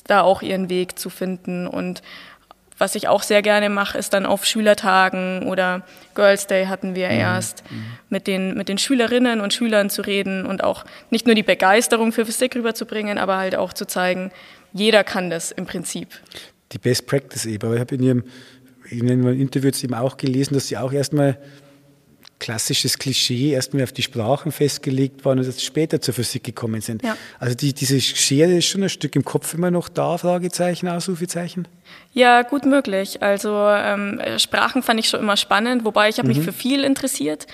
da 0.06 0.22
auch 0.22 0.42
ihren 0.42 0.68
Weg 0.68 0.98
zu 0.98 1.10
finden. 1.10 1.66
Und 1.66 2.02
was 2.80 2.94
ich 2.94 3.08
auch 3.08 3.22
sehr 3.22 3.42
gerne 3.42 3.68
mache, 3.68 3.98
ist 3.98 4.14
dann 4.14 4.24
auf 4.24 4.46
Schülertagen 4.46 5.42
oder 5.46 5.82
Girls 6.14 6.46
Day 6.46 6.66
hatten 6.66 6.94
wir 6.94 7.08
mhm. 7.08 7.18
erst, 7.18 7.62
mhm. 7.70 7.84
mit, 8.08 8.26
den, 8.26 8.54
mit 8.54 8.68
den 8.68 8.78
Schülerinnen 8.78 9.40
und 9.40 9.52
Schülern 9.52 9.90
zu 9.90 10.02
reden 10.02 10.46
und 10.46 10.64
auch 10.64 10.84
nicht 11.10 11.26
nur 11.26 11.34
die 11.34 11.42
Begeisterung 11.42 12.12
für 12.12 12.24
Physik 12.24 12.56
rüberzubringen, 12.56 13.18
aber 13.18 13.36
halt 13.36 13.54
auch 13.54 13.72
zu 13.72 13.86
zeigen, 13.86 14.30
jeder 14.72 15.04
kann 15.04 15.30
das 15.30 15.50
im 15.50 15.66
Prinzip. 15.66 16.08
Die 16.72 16.78
Best 16.78 17.06
Practice 17.06 17.44
eben. 17.46 17.66
Aber 17.66 17.74
ich 17.74 17.80
habe 17.80 17.94
in 17.96 18.02
Ihrem, 18.02 18.24
in 18.88 19.40
Interview 19.40 19.66
jetzt 19.68 19.84
eben 19.84 19.94
auch 19.94 20.16
gelesen, 20.16 20.54
dass 20.54 20.68
Sie 20.68 20.78
auch 20.78 20.92
erstmal 20.92 21.38
klassisches 22.40 22.98
Klischee 22.98 23.52
erstmal 23.52 23.84
auf 23.84 23.92
die 23.92 24.02
Sprachen 24.02 24.50
festgelegt 24.50 25.24
waren 25.24 25.38
und 25.38 25.44
erst 25.44 25.64
später 25.64 26.00
zur 26.00 26.14
Physik 26.14 26.42
gekommen 26.42 26.80
sind. 26.80 27.04
Ja. 27.04 27.16
Also 27.38 27.54
die, 27.54 27.72
diese 27.72 28.00
Schere 28.00 28.56
ist 28.56 28.66
schon 28.66 28.82
ein 28.82 28.88
Stück 28.88 29.14
im 29.14 29.24
Kopf 29.24 29.54
immer 29.54 29.70
noch 29.70 29.88
da, 29.88 30.18
Fragezeichen, 30.18 30.88
Ausrufezeichen? 30.88 31.68
Ja, 32.12 32.42
gut 32.42 32.64
möglich. 32.64 33.22
Also 33.22 33.54
ähm, 33.68 34.20
Sprachen 34.38 34.82
fand 34.82 34.98
ich 34.98 35.08
schon 35.08 35.20
immer 35.20 35.36
spannend, 35.36 35.84
wobei 35.84 36.08
ich 36.08 36.18
habe 36.18 36.28
mhm. 36.28 36.36
mich 36.36 36.44
für 36.44 36.52
viel 36.52 36.82
interessiert. 36.82 37.46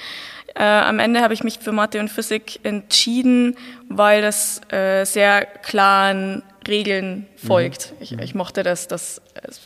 Äh, 0.55 0.63
am 0.63 0.99
Ende 1.01 1.21
habe 1.21 1.35
ich 1.35 1.45
mich 1.45 1.59
für 1.59 1.73
Mathe 1.73 2.01
und 2.01 2.09
Physik 2.09 2.61
entschieden, 2.63 3.57
weil 3.91 4.23
das 4.23 4.63
äh, 4.73 5.05
sehr 5.05 5.45
klaren 5.45 6.43
Regeln 6.69 7.27
folgt. 7.37 7.93
Mhm. 7.93 7.97
Ich, 8.01 8.13
ich, 8.19 8.35
mochte 8.35 8.63
das, 8.63 8.89
dass 8.89 9.21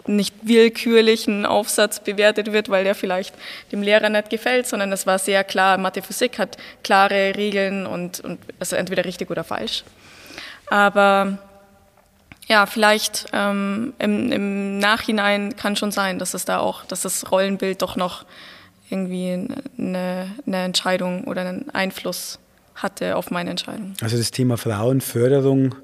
nicht 0.07 0.35
willkürlich 0.43 1.27
ein 1.27 1.47
Aufsatz 1.47 2.01
bewertet 2.01 2.53
wird, 2.53 2.69
weil 2.69 2.85
der 2.85 2.95
vielleicht 2.95 3.35
dem 3.73 3.83
Lehrer 3.83 4.09
nicht 4.09 4.31
gefällt, 4.31 4.67
sondern 4.67 4.93
es 4.93 5.07
war 5.07 5.19
sehr 5.19 5.45
klar, 5.45 5.79
Mathe, 5.79 6.03
Physik 6.03 6.39
hat 6.39 6.57
klare 6.83 7.35
Regeln 7.37 7.87
und, 7.87 8.21
und 8.21 8.39
also 8.59 8.77
entweder 8.77 9.05
richtig 9.05 9.31
oder 9.31 9.45
falsch. 9.45 9.85
Aber 10.69 11.39
ja, 12.49 12.67
vielleicht 12.67 13.27
ähm, 13.33 13.95
im, 13.99 14.33
im 14.33 14.79
Nachhinein 14.79 15.57
kann 15.57 15.77
schon 15.77 15.93
sein, 15.93 16.19
dass 16.19 16.35
es 16.35 16.45
da 16.45 16.59
auch, 16.59 16.85
dass 16.85 17.03
das 17.03 17.31
Rollenbild 17.31 17.81
doch 17.83 17.97
noch 17.97 18.25
irgendwie 18.91 19.49
eine, 19.79 20.35
eine 20.47 20.65
Entscheidung 20.65 21.25
oder 21.25 21.43
einen 21.43 21.71
Einfluss 21.71 22.39
hatte 22.75 23.17
auf 23.17 23.31
meine 23.31 23.51
Entscheidung. 23.51 23.95
Also 24.01 24.17
das 24.17 24.31
Thema 24.31 24.57
Frauenförderung 24.57 25.75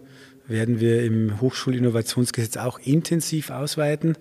werden 0.48 0.80
wir 0.80 1.02
im 1.02 1.40
Hochschulinnovationsgesetz 1.40 2.56
auch 2.56 2.78
intensiv 2.78 3.50
ausweiten, 3.50 4.16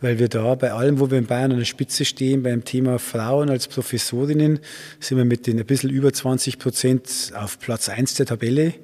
weil 0.00 0.18
wir 0.18 0.28
da 0.28 0.54
bei 0.54 0.72
allem, 0.72 1.00
wo 1.00 1.10
wir 1.10 1.18
in 1.18 1.26
Bayern 1.26 1.52
an 1.52 1.58
der 1.58 1.64
Spitze 1.64 2.04
stehen, 2.04 2.42
beim 2.42 2.64
Thema 2.64 2.98
Frauen 2.98 3.50
als 3.50 3.68
Professorinnen, 3.68 4.60
sind 5.00 5.18
wir 5.18 5.24
mit 5.24 5.46
den 5.46 5.58
ein 5.58 5.66
bisschen 5.66 5.90
über 5.90 6.12
20 6.12 6.58
Prozent 6.58 7.32
auf 7.34 7.58
Platz 7.58 7.88
1 7.88 8.14
der 8.14 8.26
Tabelle 8.26 8.74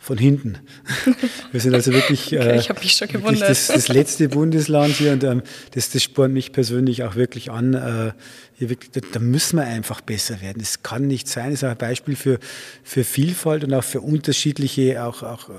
von 0.00 0.16
hinten. 0.16 0.58
Wir 1.52 1.60
sind 1.60 1.74
also 1.74 1.92
wirklich, 1.92 2.28
okay, 2.28 2.62
schon 2.62 3.12
wirklich 3.12 3.40
das, 3.40 3.66
das, 3.66 3.88
letzte 3.88 4.30
Bundesland 4.30 4.96
hier 4.96 5.12
und 5.12 5.22
ähm, 5.24 5.42
das, 5.72 5.90
das 5.90 6.02
spornt 6.02 6.32
mich 6.32 6.52
persönlich 6.52 7.04
auch 7.04 7.16
wirklich 7.16 7.50
an, 7.50 7.74
äh, 7.74 8.12
wirklich, 8.68 8.90
da, 8.90 9.00
da, 9.12 9.20
müssen 9.20 9.56
wir 9.56 9.64
einfach 9.64 10.00
besser 10.00 10.40
werden. 10.40 10.60
Es 10.60 10.82
kann 10.82 11.06
nicht 11.06 11.28
sein. 11.28 11.52
Es 11.52 11.62
ist 11.62 11.64
auch 11.64 11.70
ein 11.70 11.78
Beispiel 11.78 12.16
für, 12.16 12.38
für 12.82 13.04
Vielfalt 13.04 13.64
und 13.64 13.74
auch 13.74 13.84
für 13.84 14.00
unterschiedliche, 14.00 15.04
auch, 15.04 15.22
auch 15.22 15.50
äh, 15.50 15.52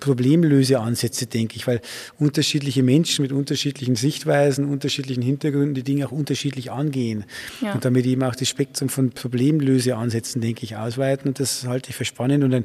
Problemlöseansätze, 0.00 1.26
denke 1.26 1.56
ich, 1.56 1.66
weil 1.66 1.80
unterschiedliche 2.18 2.82
Menschen 2.82 3.22
mit 3.22 3.32
unterschiedlichen 3.32 3.96
Sichtweisen, 3.96 4.64
unterschiedlichen 4.64 5.22
Hintergründen 5.22 5.74
die 5.74 5.82
Dinge 5.82 6.06
auch 6.06 6.12
unterschiedlich 6.12 6.70
angehen. 6.70 7.24
Ja. 7.60 7.72
Und 7.74 7.84
damit 7.84 8.06
eben 8.06 8.22
auch 8.22 8.34
das 8.34 8.48
Spektrum 8.48 8.88
von 8.88 9.10
Problemlöseansätzen, 9.10 10.40
denke 10.40 10.64
ich, 10.64 10.76
ausweiten. 10.76 11.28
Und 11.28 11.40
das 11.40 11.66
halte 11.66 11.90
ich 11.90 11.96
für 11.96 12.04
spannend 12.04 12.44
und 12.44 12.54
ein, 12.54 12.64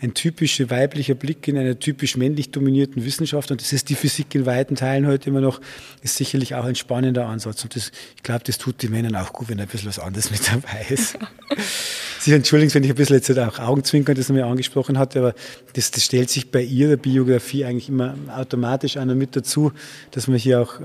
ein 0.00 0.13
typischer 0.14 0.70
weiblicher 0.70 1.14
Blick 1.14 1.46
in 1.48 1.58
einer 1.58 1.78
typisch 1.78 2.16
männlich 2.16 2.50
dominierten 2.50 3.04
Wissenschaft, 3.04 3.50
und 3.50 3.60
das 3.60 3.72
ist 3.72 3.88
die 3.88 3.94
Physik 3.94 4.34
in 4.34 4.46
weiten 4.46 4.76
Teilen 4.76 5.06
heute 5.06 5.30
immer 5.30 5.40
noch, 5.40 5.60
ist 6.02 6.16
sicherlich 6.16 6.54
auch 6.54 6.64
ein 6.64 6.74
spannender 6.74 7.26
Ansatz. 7.26 7.62
Und 7.64 7.76
das, 7.76 7.92
ich 8.16 8.22
glaube, 8.22 8.44
das 8.44 8.58
tut 8.58 8.82
den 8.82 8.92
Männern 8.92 9.16
auch 9.16 9.32
gut, 9.32 9.48
wenn 9.48 9.60
ein 9.60 9.66
bisschen 9.66 9.88
was 9.88 9.98
anderes 9.98 10.30
mit 10.30 10.40
dabei 10.48 10.86
ist. 10.88 11.18
Sie 12.20 12.32
entschuldigen, 12.32 12.72
wenn 12.72 12.84
ich 12.84 12.90
ein 12.90 12.96
bisschen 12.96 13.16
jetzt 13.16 13.38
auch 13.38 13.58
Augenzwinkern 13.58 14.14
das 14.14 14.30
nochmal 14.30 14.44
angesprochen 14.44 14.98
hatte, 14.98 15.18
aber 15.18 15.34
das, 15.74 15.90
das, 15.90 16.04
stellt 16.04 16.30
sich 16.30 16.50
bei 16.50 16.62
Ihrer 16.62 16.96
Biografie 16.96 17.66
eigentlich 17.66 17.90
immer 17.90 18.14
automatisch 18.34 18.96
einer 18.96 19.14
mit 19.14 19.36
dazu, 19.36 19.72
dass 20.12 20.26
man 20.26 20.38
hier 20.38 20.62
auch 20.62 20.80
äh, 20.80 20.84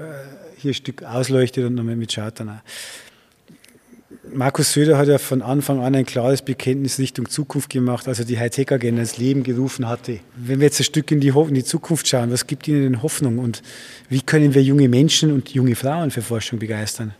hier 0.57 0.71
ein 0.71 0.75
Stück 0.75 1.03
ausleuchtet 1.03 1.65
und 1.65 1.75
nochmal 1.75 1.95
mitschaut. 1.95 2.39
Dann 2.39 2.49
auch. 2.49 3.08
Markus 4.33 4.73
Söder 4.73 4.97
hat 4.97 5.07
ja 5.07 5.17
von 5.17 5.41
Anfang 5.41 5.83
an 5.83 5.95
ein 5.95 6.05
klares 6.05 6.41
Bekenntnis 6.41 6.99
Richtung 6.99 7.29
Zukunft 7.29 7.69
gemacht, 7.69 8.07
als 8.07 8.19
er 8.19 8.25
die 8.25 8.39
Hightech-Agenda 8.39 9.01
ins 9.01 9.17
Leben 9.17 9.43
gerufen 9.43 9.87
hatte. 9.87 10.19
Wenn 10.35 10.59
wir 10.59 10.65
jetzt 10.67 10.79
ein 10.79 10.85
Stück 10.85 11.11
in 11.11 11.19
die, 11.19 11.29
in 11.29 11.53
die 11.53 11.63
Zukunft 11.63 12.07
schauen, 12.07 12.31
was 12.31 12.47
gibt 12.47 12.67
Ihnen 12.67 12.83
denn 12.83 13.03
Hoffnung 13.03 13.39
und 13.39 13.61
wie 14.09 14.21
können 14.21 14.53
wir 14.53 14.63
junge 14.63 14.89
Menschen 14.89 15.31
und 15.31 15.49
junge 15.49 15.75
Frauen 15.75 16.11
für 16.11 16.21
Forschung 16.21 16.59
begeistern? 16.59 17.13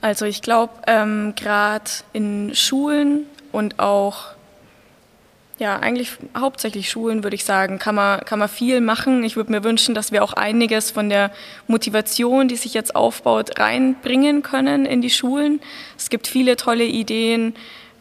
Also 0.00 0.26
ich 0.26 0.42
glaube, 0.42 0.72
ähm, 0.86 1.34
gerade 1.34 1.90
in 2.12 2.54
Schulen 2.54 3.24
und 3.52 3.78
auch, 3.78 4.34
ja, 5.58 5.78
eigentlich 5.78 6.10
hauptsächlich 6.36 6.90
Schulen, 6.90 7.22
würde 7.22 7.36
ich 7.36 7.44
sagen, 7.44 7.78
kann 7.78 7.94
man, 7.94 8.20
kann 8.20 8.40
man 8.40 8.48
viel 8.48 8.80
machen. 8.80 9.22
Ich 9.22 9.36
würde 9.36 9.52
mir 9.52 9.62
wünschen, 9.62 9.94
dass 9.94 10.10
wir 10.10 10.24
auch 10.24 10.32
einiges 10.32 10.90
von 10.90 11.08
der 11.08 11.30
Motivation, 11.68 12.48
die 12.48 12.56
sich 12.56 12.74
jetzt 12.74 12.96
aufbaut, 12.96 13.58
reinbringen 13.60 14.42
können 14.42 14.84
in 14.84 15.00
die 15.00 15.10
Schulen. 15.10 15.60
Es 15.96 16.10
gibt 16.10 16.26
viele 16.26 16.56
tolle 16.56 16.84
Ideen, 16.84 17.54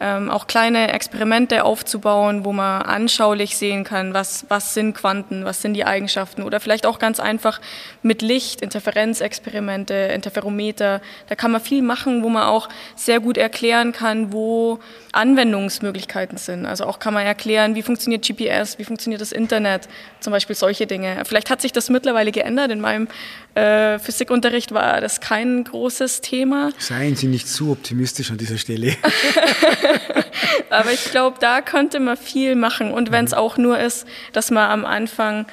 ähm, 0.04 0.30
auch 0.30 0.48
kleine 0.48 0.92
Experimente 0.92 1.64
aufzubauen, 1.64 2.44
wo 2.44 2.52
man 2.52 2.82
anschaulich 2.82 3.56
sehen 3.56 3.86
kann, 3.86 4.14
was, 4.14 4.46
was 4.50 4.74
sind 4.74 4.94
Quanten, 4.94 5.46
was 5.46 5.62
sind 5.62 5.76
die 5.76 5.86
Eigenschaften 5.86 6.44
oder 6.44 6.60
vielleicht 6.60 6.86
auch 6.86 7.00
ganz 7.00 7.22
einfach 7.22 7.62
mit 8.02 8.22
Licht, 8.22 8.62
Interferenzexperimente, 8.62 9.94
Interferometer. 9.94 11.02
Da 11.30 11.36
kann 11.36 11.52
man 11.52 11.62
viel 11.62 11.82
machen, 11.82 12.22
wo 12.22 12.28
man 12.28 12.44
auch 12.44 12.68
sehr 12.98 13.22
gut 13.22 13.38
erklären 13.38 13.94
kann, 13.94 14.34
wo 14.34 14.80
Anwendungsmöglichkeiten 15.14 16.38
sind. 16.38 16.66
Also 16.66 16.84
auch 16.84 17.00
kann 17.00 17.14
man 17.14 17.26
erklären, 17.26 17.76
wie 17.76 17.82
funktioniert 17.82 18.28
GPS, 18.28 18.78
wie 18.80 18.84
funktioniert 18.84 19.22
das 19.22 19.32
Internet, 19.32 19.88
zum 20.20 20.32
Beispiel 20.32 20.56
solche 20.58 20.86
Dinge. 20.86 21.24
Vielleicht 21.24 21.50
hat 21.50 21.62
sich 21.62 21.72
das 21.72 21.90
mittlerweile 21.90 22.34
geändert. 22.34 22.72
In 22.72 22.82
meinem 22.82 23.08
äh, 23.56 24.00
Physikunterricht 24.00 24.74
war 24.74 25.00
das 25.00 25.22
kein 25.22 25.64
großes 25.64 26.20
Thema. 26.20 26.72
Seien 26.78 27.16
Sie 27.16 27.28
nicht 27.28 27.48
zu 27.48 27.72
optimistisch 27.72 28.32
an 28.32 28.38
dieser 28.38 28.58
Stelle. 28.58 28.98
Aber 30.70 30.92
ich 30.92 31.12
glaube, 31.12 31.38
da 31.40 31.62
könnte 31.62 32.00
man 32.00 32.18
viel 32.18 32.56
machen. 32.56 32.92
Und 32.92 33.12
wenn 33.12 33.26
es 33.26 33.32
mhm. 33.32 33.38
auch 33.38 33.58
nur 33.58 33.80
ist, 33.80 34.08
dass 34.32 34.52
man 34.52 34.70
am 34.70 34.86
Anfang 34.86 35.46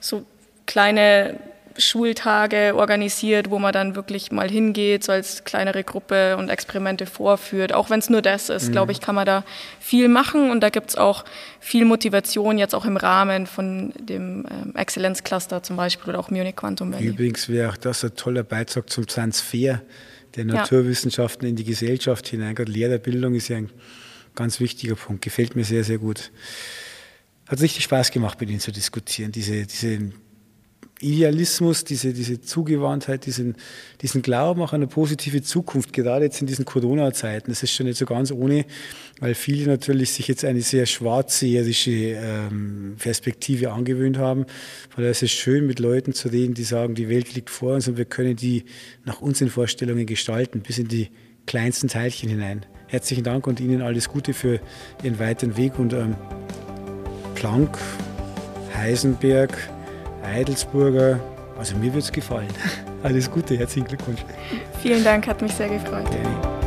so 0.00 0.24
kleine 0.66 1.38
Schultage 1.78 2.74
organisiert, 2.74 3.50
wo 3.50 3.58
man 3.58 3.72
dann 3.72 3.94
wirklich 3.94 4.32
mal 4.32 4.50
hingeht, 4.50 5.04
so 5.04 5.12
als 5.12 5.44
kleinere 5.44 5.84
Gruppe 5.84 6.36
und 6.36 6.48
Experimente 6.48 7.06
vorführt. 7.06 7.72
Auch 7.72 7.88
wenn 7.88 8.00
es 8.00 8.10
nur 8.10 8.20
das 8.20 8.48
ist, 8.48 8.68
mhm. 8.68 8.72
glaube 8.72 8.92
ich, 8.92 9.00
kann 9.00 9.14
man 9.14 9.24
da 9.24 9.44
viel 9.78 10.08
machen 10.08 10.50
und 10.50 10.60
da 10.60 10.70
gibt 10.70 10.90
es 10.90 10.96
auch 10.96 11.24
viel 11.60 11.84
Motivation 11.84 12.58
jetzt 12.58 12.74
auch 12.74 12.84
im 12.84 12.96
Rahmen 12.96 13.46
von 13.46 13.92
dem 13.96 14.44
ähm, 14.50 14.74
Exzellenzcluster 14.74 15.62
zum 15.62 15.76
Beispiel 15.76 16.10
oder 16.10 16.18
auch 16.18 16.30
Munich 16.30 16.56
Quantum 16.56 16.92
Valley. 16.92 17.06
Übrigens 17.06 17.48
wäre 17.48 17.70
auch 17.70 17.76
das 17.76 18.04
ein 18.04 18.14
toller 18.16 18.42
Beitrag 18.42 18.90
zum 18.90 19.06
Transfer 19.06 19.80
der 20.36 20.44
Naturwissenschaften 20.44 21.46
in 21.46 21.56
die 21.56 21.64
Gesellschaft 21.64 22.28
hinein. 22.28 22.54
Gerade 22.54 22.72
Lehrerbildung 22.72 23.34
ist 23.34 23.48
ja 23.48 23.56
ein 23.56 23.70
ganz 24.34 24.60
wichtiger 24.60 24.94
Punkt. 24.94 25.22
Gefällt 25.22 25.56
mir 25.56 25.64
sehr, 25.64 25.84
sehr 25.84 25.98
gut. 25.98 26.30
Hat 27.46 27.60
richtig 27.60 27.84
Spaß 27.84 28.10
gemacht, 28.10 28.40
mit 28.40 28.50
Ihnen 28.50 28.60
zu 28.60 28.72
diskutieren. 28.72 29.32
Diese, 29.32 29.66
diese 29.66 30.12
Idealismus, 31.00 31.84
diese, 31.84 32.12
diese 32.12 32.40
Zugewandtheit, 32.40 33.26
diesen, 33.26 33.54
diesen 34.00 34.20
Glauben 34.22 34.60
auch 34.62 34.72
an 34.72 34.80
eine 34.80 34.88
positive 34.88 35.42
Zukunft, 35.42 35.92
gerade 35.92 36.24
jetzt 36.24 36.40
in 36.40 36.46
diesen 36.46 36.64
Corona-Zeiten. 36.64 37.50
Das 37.50 37.62
ist 37.62 37.72
schon 37.72 37.86
nicht 37.86 37.98
so 37.98 38.06
ganz 38.06 38.32
ohne, 38.32 38.64
weil 39.20 39.34
viele 39.34 39.66
natürlich 39.66 40.12
sich 40.12 40.26
jetzt 40.26 40.44
eine 40.44 40.60
sehr 40.60 40.86
schwarzseherische 40.86 41.90
ähm, 41.90 42.96
Perspektive 42.98 43.72
angewöhnt 43.72 44.18
haben. 44.18 44.46
Von 44.90 45.02
daher 45.02 45.12
ist 45.12 45.22
es 45.22 45.30
schön, 45.30 45.66
mit 45.66 45.78
Leuten 45.78 46.12
zu 46.14 46.28
reden, 46.28 46.54
die 46.54 46.64
sagen, 46.64 46.94
die 46.94 47.08
Welt 47.08 47.34
liegt 47.34 47.50
vor 47.50 47.74
uns 47.74 47.86
und 47.86 47.96
wir 47.96 48.04
können 48.04 48.34
die 48.34 48.64
nach 49.04 49.20
unseren 49.20 49.50
Vorstellungen 49.50 50.06
gestalten, 50.06 50.60
bis 50.60 50.78
in 50.78 50.88
die 50.88 51.10
kleinsten 51.46 51.88
Teilchen 51.88 52.28
hinein. 52.28 52.66
Herzlichen 52.88 53.22
Dank 53.22 53.46
und 53.46 53.60
Ihnen 53.60 53.82
alles 53.82 54.08
Gute 54.08 54.34
für 54.34 54.60
Ihren 55.02 55.18
weiteren 55.18 55.56
Weg 55.56 55.78
und 55.78 55.92
ähm, 55.92 56.16
Planck, 57.34 57.78
Heisenberg, 58.74 59.56
Eidelsburger. 60.28 61.18
Also 61.58 61.76
mir 61.76 61.92
wird 61.92 62.04
es 62.04 62.12
gefallen. 62.12 62.48
Alles 63.02 63.30
Gute, 63.30 63.56
herzlichen 63.58 63.88
Glückwunsch. 63.88 64.24
Vielen 64.80 65.02
Dank, 65.02 65.26
hat 65.26 65.42
mich 65.42 65.52
sehr 65.52 65.68
gefreut. 65.68 66.10
Gerne. 66.10 66.57